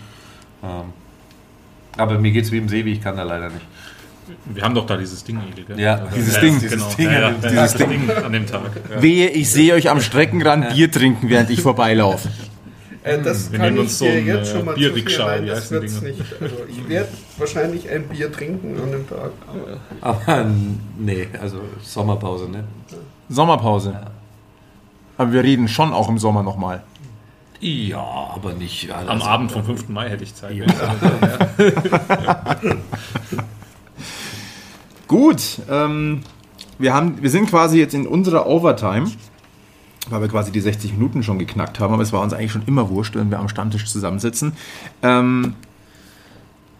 [0.62, 0.92] Ähm,
[1.96, 3.64] aber mir geht's wie im Sebi, ich kann da leider nicht.
[4.46, 5.78] Wir haben doch da dieses Ding, Egel, gell?
[5.78, 6.72] Ja, dieses Ding, Genau.
[6.72, 8.70] dieses Ding ja, ja, an dem- dieses Ding an dem Tag.
[8.90, 9.02] Ja.
[9.02, 12.28] Wehe, ich sehe euch am Streckenrand Bier trinken, während ich vorbeilaufe.
[13.06, 15.46] Äh, das Wir kann ich uns so dir ein, jetzt äh, schon mal Bierrikscha, wie
[15.48, 16.12] das heißen die wird's Dinger?
[16.16, 16.24] nicht.
[16.40, 19.30] Also ich werde wahrscheinlich ein Bier trinken an dem Tag.
[20.00, 20.46] Aber Aber
[20.98, 22.64] nee, also Sommerpause, ne?
[23.28, 23.94] Sommerpause.
[25.16, 26.82] Aber wir reden schon auch im Sommer nochmal.
[27.60, 28.04] Ja,
[28.34, 28.92] aber nicht.
[28.92, 29.88] Also, Am Abend vom 5.
[29.88, 30.52] Mai hätte ich Zeit.
[35.08, 36.20] Gut, ähm,
[36.78, 39.10] wir, haben, wir sind quasi jetzt in unserer Overtime,
[40.10, 42.64] weil wir quasi die 60 Minuten schon geknackt haben, aber es war uns eigentlich schon
[42.66, 44.52] immer wurscht, wenn wir am Stammtisch zusammensitzen.
[45.02, 45.54] Ähm,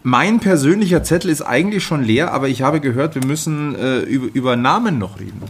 [0.03, 4.27] mein persönlicher Zettel ist eigentlich schon leer, aber ich habe gehört, wir müssen äh, über,
[4.33, 5.41] über Namen noch reden.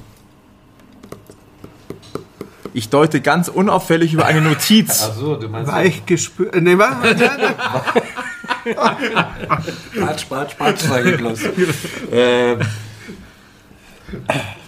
[2.76, 5.04] Ich deute ganz unauffällig über eine Notiz.
[5.04, 5.72] Achso, du meinst.
[5.72, 6.62] weich gespürt.
[6.62, 6.94] Ne, was?
[10.00, 11.40] Patsch, patsch, patsch, sag ich bloß.
[12.12, 12.60] ähm,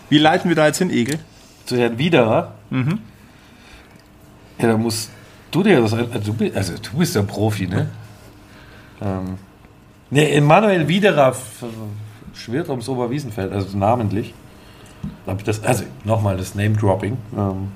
[0.10, 1.20] Wie leiten wir da jetzt hin, Egel?
[1.66, 2.54] zu Herrn Wiederer.
[2.72, 5.10] Ja, da musst
[5.52, 5.92] du dir das.
[5.94, 7.90] Also du bist, also du bist ja Profi, ne?
[9.02, 9.38] Ähm,
[10.10, 11.66] ne, Emanuel Wiederer f-
[12.34, 14.34] schwirrt ums Oberwiesenfeld, also namentlich.
[15.28, 17.18] Ich das, also nochmal das Name-Dropping.
[17.38, 17.68] Ähm,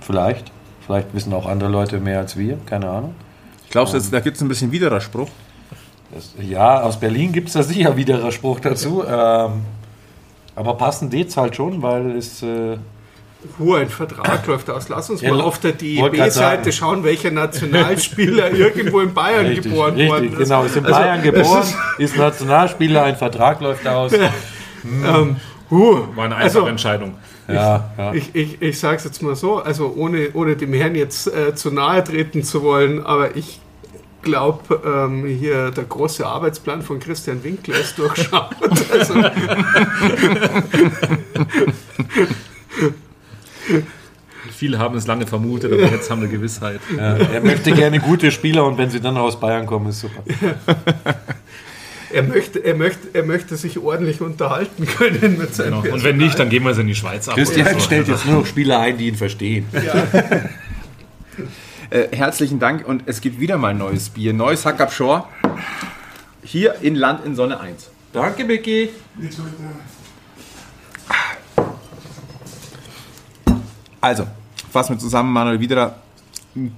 [0.00, 0.50] vielleicht.
[0.86, 3.14] Vielleicht wissen auch andere Leute mehr als wir, keine Ahnung.
[3.70, 5.28] Glaubst du, jetzt, da gibt es ein bisschen Widerspruch?
[6.14, 9.04] Das, ja, aus Berlin gibt es da sicher wieder Spruch dazu.
[9.06, 9.50] Ähm,
[10.56, 12.42] aber passend geht's halt schon, weil es.
[12.42, 12.78] Äh,
[13.58, 14.88] Hu, ein Vertrag läuft aus.
[14.88, 15.72] Lass uns Ja, mal auf der.
[15.72, 20.38] DEB-Seite schauen, welcher Nationalspieler irgendwo in Bayern richtig, geboren richtig, worden ist.
[20.48, 24.12] Genau, ist in Also, Bayern geboren, ist- ist, Nationalspieler, ein Vertrag läuft aus.
[24.12, 25.36] Ähm,
[25.70, 27.14] hu, War eine einfache also, Entscheidung.
[27.48, 28.12] Ja, ja.
[28.12, 31.54] ich, ich, ich sage es jetzt mal so, also ohne, ohne dem Herrn jetzt äh,
[31.54, 33.60] zu nahe treten zu wollen, aber ich
[34.22, 38.54] glaube, ähm, hier der große Arbeitsplan von Christian Winkler ist durchschaut.
[38.90, 39.14] Also,
[44.50, 46.80] Viele haben es lange vermutet, aber jetzt haben wir Gewissheit.
[46.96, 50.22] Ja, er möchte gerne gute Spieler und wenn sie dann aus Bayern kommen, ist super.
[52.12, 55.94] er, möchte, er, möchte, er möchte sich ordentlich unterhalten können mit seinem Genau.
[55.94, 57.34] Und wenn nicht, dann gehen wir es in die Schweiz ab.
[57.34, 57.80] Christian so.
[57.80, 59.66] stellt jetzt nur noch Spieler ein, die ihn verstehen.
[61.90, 64.34] Äh, herzlichen Dank und es gibt wieder mal ein neues Bier.
[64.34, 65.24] Neues Hack up Shore.
[66.42, 67.90] Hier in Land in Sonne 1.
[68.12, 68.90] Danke, Micky.
[74.02, 74.26] Also,
[74.70, 75.96] fassen wir zusammen, Manuel Wiederer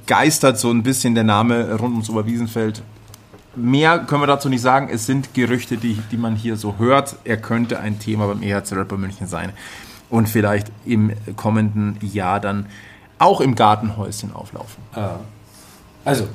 [0.07, 2.83] geistert so ein bisschen der Name rund ums Oberwiesenfeld.
[3.57, 4.88] Mehr können wir dazu nicht sagen.
[4.92, 7.16] Es sind Gerüchte, die, die man hier so hört.
[7.24, 9.53] Er könnte ein Thema beim EHC Rapper München sein.
[10.09, 12.66] Und vielleicht im kommenden Jahr dann
[13.18, 14.82] auch im Gartenhäuschen auflaufen.
[16.05, 16.26] Also,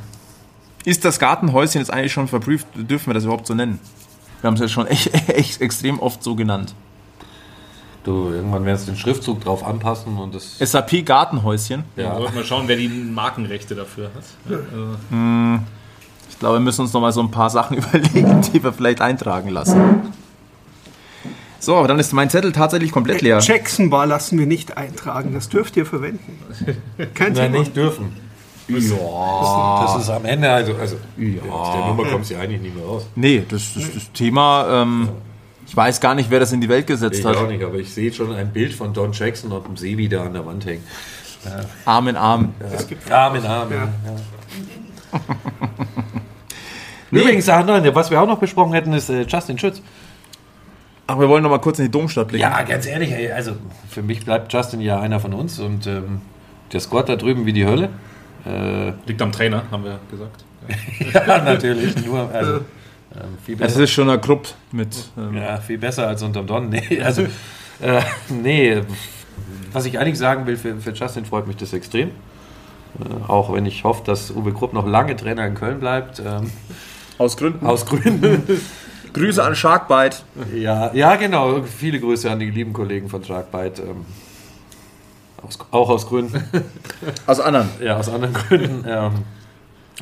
[0.86, 2.68] Ist das Gartenhäuschen jetzt eigentlich schon verprüft?
[2.76, 3.80] Dürfen wir das überhaupt so nennen?
[4.41, 6.76] Wir haben es jetzt schon echt, echt extrem oft so genannt.
[8.03, 10.59] du, irgendwann werden sie den Schriftzug drauf anpassen und das.
[10.59, 11.84] SAP Gartenhäuschen.
[11.95, 12.03] Ja.
[12.03, 12.20] Ja.
[12.20, 14.24] Wollten wir schauen, wer die Markenrechte dafür hat.
[14.49, 14.97] Ja, also,
[16.36, 18.99] Ich glaube, wir müssen uns noch mal so ein paar Sachen überlegen, die wir vielleicht
[19.01, 20.11] eintragen lassen.
[21.59, 23.39] So, aber dann ist mein Zettel tatsächlich komplett leer.
[23.39, 26.38] Jackson Bar lassen wir nicht eintragen, das dürft ihr verwenden.
[27.13, 27.59] Kein Nein, Thema.
[27.59, 28.17] nicht dürfen.
[28.67, 29.86] Ja.
[29.86, 33.07] Das ist am Ende, also, also aus der Nummer kommst du eigentlich nicht mehr raus.
[33.15, 35.09] Nee, das, das, das Thema, ähm,
[35.65, 37.38] ich weiß gar nicht, wer das in die Welt gesetzt Ich hat.
[37.38, 40.24] auch nicht, aber ich sehe schon ein Bild von Don Jackson und dem Sebi da
[40.25, 40.83] an der Wand hängen.
[41.86, 42.53] Arm in Arm.
[43.09, 43.71] Arm in Arm.
[43.71, 43.87] Ja.
[47.16, 47.21] Ja.
[47.21, 49.82] Übrigens, was wir auch noch besprochen hätten, ist äh, Justin Schütz.
[51.08, 52.42] Ach, wir wollen noch mal kurz in die Domstadt blicken.
[52.42, 53.55] Ja, ganz ehrlich, ey, also
[53.89, 56.21] für mich bleibt Justin ja einer von uns und ähm,
[56.74, 57.89] der squat da drüben wie die Hölle.
[58.46, 60.43] Äh, liegt am Trainer, haben wir gesagt.
[61.13, 63.83] ja, natürlich, nur, also ähm, viel besser.
[63.83, 64.96] ist schon Gruppe mit.
[65.16, 66.70] Ähm, Ja, viel besser als unterm Don.
[66.70, 67.21] Nee, also,
[67.82, 68.82] äh, nee,
[69.71, 72.09] was ich eigentlich sagen will, für, für Justin freut mich das extrem.
[73.00, 76.20] Äh, auch wenn ich hoffe, dass Uwe Krupp noch lange Trainer in Köln bleibt.
[76.20, 76.51] Ähm,
[77.17, 77.66] Aus Gründen.
[77.66, 78.43] Aus Gründen.
[79.13, 80.17] Grüße an Sharkbite.
[80.55, 81.62] ja, ja, genau.
[81.63, 83.82] Viele Grüße an die lieben Kollegen von Sharkbite.
[83.83, 84.05] Ähm,
[85.42, 86.43] aus, auch aus Gründen.
[87.28, 87.70] Aus anderen.
[87.82, 88.83] Ja, aus anderen Gründen.
[88.87, 89.12] Ähm,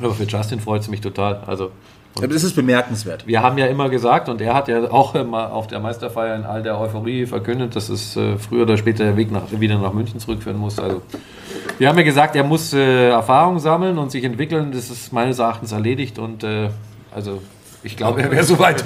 [0.01, 1.43] aber für Justin freut es mich total.
[1.45, 1.71] Also,
[2.15, 3.27] Das ist bemerkenswert.
[3.27, 6.45] wir haben ja immer gesagt, und er hat ja auch immer auf der Meisterfeier in
[6.45, 9.93] all der Euphorie verkündet, dass es äh, früher oder später der Weg nach, wieder nach
[9.93, 10.79] München zurückführen muss.
[10.79, 11.01] Also,
[11.77, 14.71] wir haben ja gesagt, er muss äh, Erfahrung sammeln und sich entwickeln.
[14.71, 16.69] Das ist meines Erachtens erledigt und äh,
[17.13, 17.41] also
[17.83, 18.83] ich glaube, er wäre soweit.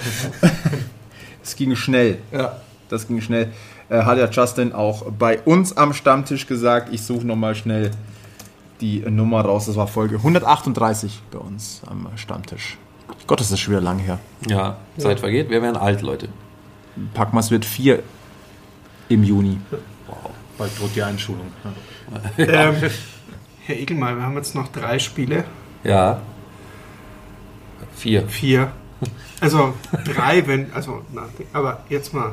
[1.43, 2.19] Es ging schnell.
[2.31, 2.57] Ja.
[2.89, 3.51] Das ging schnell.
[3.89, 6.93] Äh, hat ja Justin auch bei uns am Stammtisch gesagt.
[6.93, 7.91] Ich suche nochmal schnell
[8.81, 9.65] die Nummer raus.
[9.65, 12.77] Das war Folge 138 bei uns am Stammtisch.
[13.25, 14.19] Gott, das ist schon wieder lang her.
[14.47, 15.49] Ja, Zeit vergeht.
[15.49, 16.29] Wir werden alt, Leute.
[17.13, 18.03] Packmas wird vier
[19.09, 19.59] im Juni.
[20.57, 21.47] Bald droht die Einschulung.
[21.63, 21.71] Ja.
[22.37, 22.75] Ähm,
[23.65, 25.43] Herr Egelmeier, wir haben jetzt noch drei Spiele.
[25.83, 26.21] Ja.
[27.97, 28.27] Vier.
[28.27, 28.71] Vier.
[29.39, 29.73] Also
[30.05, 32.31] drei, wenn, also, na, aber jetzt mal,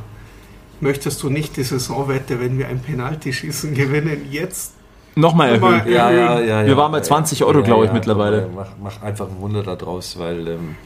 [0.81, 4.73] möchtest du nicht die Saisonwette, wenn wir ein Penaltyschießen gewinnen, jetzt
[5.17, 5.93] Nochmal Nochmal erhöhen.
[5.93, 6.67] Ja, ja, ja, ja.
[6.67, 8.49] Wir waren bei 20 Euro, glaube ich, mittlerweile.
[8.53, 10.77] Mach, mach einfach ein Wunder da draus, weil ähm,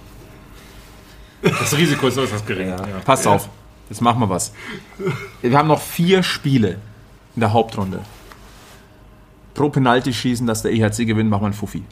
[1.42, 2.68] Das Risiko ist äußerst gering.
[2.68, 2.76] Ja.
[2.76, 2.98] Ja.
[3.04, 3.48] Passt auf,
[3.88, 4.52] jetzt machen wir was.
[5.40, 6.78] Wir haben noch vier Spiele
[7.36, 8.00] in der Hauptrunde.
[9.54, 11.82] Pro Penalty schießen, dass der EHC gewinnt, machen wir einen Fuffi.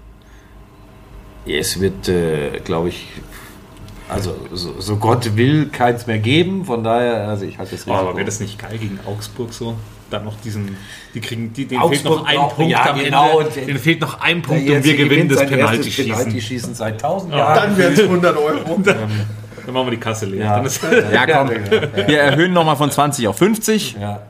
[1.47, 3.07] Es wird, äh, glaube ich,
[4.09, 6.65] also so, so Gott will, keins mehr geben.
[6.65, 8.09] Von daher, also ich halte das Oh, Risiko.
[8.09, 9.75] aber wäre das nicht geil gegen Augsburg so?
[10.11, 10.77] Dann noch diesen,
[11.15, 13.47] die kriegen, die, denen Augsburg fehlt noch ein Punkt ja, am genau, Ende.
[13.59, 16.13] und- Denen fehlt noch ein Punkt und wir gewinnen das Penalty-Schießen.
[16.13, 17.55] Penalty-Schießen seit tausend Jahren.
[17.57, 18.79] dann wären es 100 Euro.
[19.67, 20.45] Dann machen wir die Kasse leer.
[20.45, 20.57] Ja.
[20.59, 20.81] Dann ist,
[21.13, 21.51] Ja, komm.
[22.07, 23.97] Wir erhöhen nochmal von 20 auf 50.
[24.01, 24.21] ja.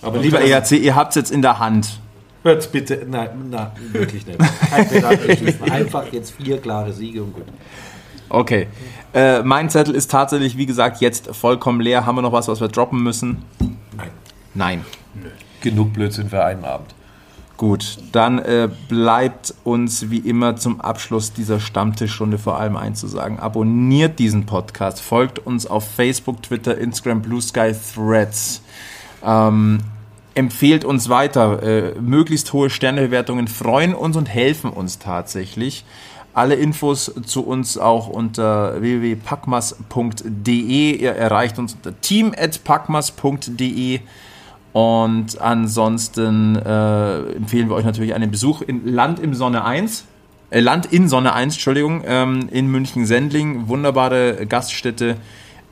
[0.00, 2.00] Aber Lieber EHC, ihr habt es jetzt in der Hand.
[2.42, 4.38] Hört's bitte, nein, nein, wirklich nicht.
[5.70, 7.44] Einfach jetzt vier klare Siege und gut.
[8.28, 8.66] Okay.
[9.14, 12.06] Äh, mein Zettel ist tatsächlich, wie gesagt, jetzt vollkommen leer.
[12.06, 13.44] Haben wir noch was, was wir droppen müssen?
[13.96, 14.10] Nein.
[14.54, 14.84] Nein.
[15.60, 16.94] Genug Blödsinn für einen Abend.
[17.58, 23.38] Gut, dann äh, bleibt uns wie immer zum Abschluss dieser Stammtischrunde vor allem einzusagen.
[23.38, 28.62] Abonniert diesen Podcast, folgt uns auf Facebook, Twitter, Instagram, Blue Sky, Threads.
[29.24, 29.78] Ähm,
[30.34, 31.62] empfehlt uns weiter.
[31.62, 35.84] Äh, möglichst hohe Sternebewertungen freuen uns und helfen uns tatsächlich.
[36.34, 40.96] Alle Infos zu uns auch unter www.packmas.de.
[40.96, 44.00] Ihr erreicht uns unter team.packmas.de.
[44.72, 50.06] Und ansonsten äh, empfehlen wir euch natürlich einen Besuch in Land im Sonne 1.
[50.48, 53.68] Äh, Land in Sonne 1, Entschuldigung, ähm, in München-Sendling.
[53.68, 55.18] Wunderbare Gaststätte.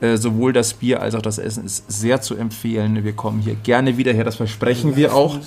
[0.01, 3.03] Äh, sowohl das Bier als auch das Essen ist sehr zu empfehlen.
[3.03, 5.37] Wir kommen hier gerne wieder her, das versprechen wir auch.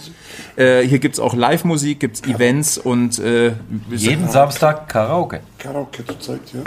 [0.55, 3.55] Äh, hier gibt es auch Live-Musik, gibt es Events und äh,
[3.90, 5.40] Jeden Samstag Karaoke.
[5.59, 6.60] Karaoke zurzeit, ja.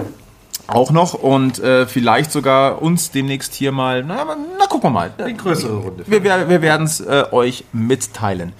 [0.67, 4.25] auch noch und äh, vielleicht sogar uns demnächst hier mal, na,
[4.59, 5.13] na gucken wir mal.
[5.17, 6.03] Eine größere Runde.
[6.07, 8.51] Wir, wir, wir werden es äh, euch mitteilen.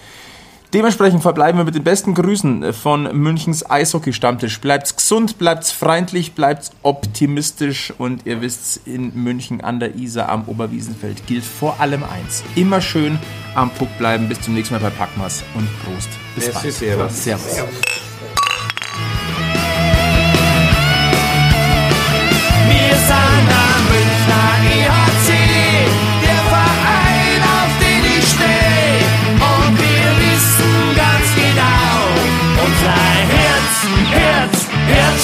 [0.78, 4.62] Dementsprechend verbleiben wir mit den besten Grüßen von Münchens Eishockey-Stammtisch.
[4.62, 10.44] Bleibt's gesund, bleibt's freundlich, bleibt's optimistisch und ihr wisst's, in München an der Isar am
[10.48, 12.44] Oberwiesenfeld gilt vor allem eins.
[12.54, 13.18] Immer schön
[13.56, 14.30] am Puck bleiben.
[14.30, 16.10] Bis zum nächsten Mal bei Packmas und Prost.
[16.36, 16.74] Bis Merci, bald.
[16.76, 17.24] servus.
[17.24, 18.07] Servus.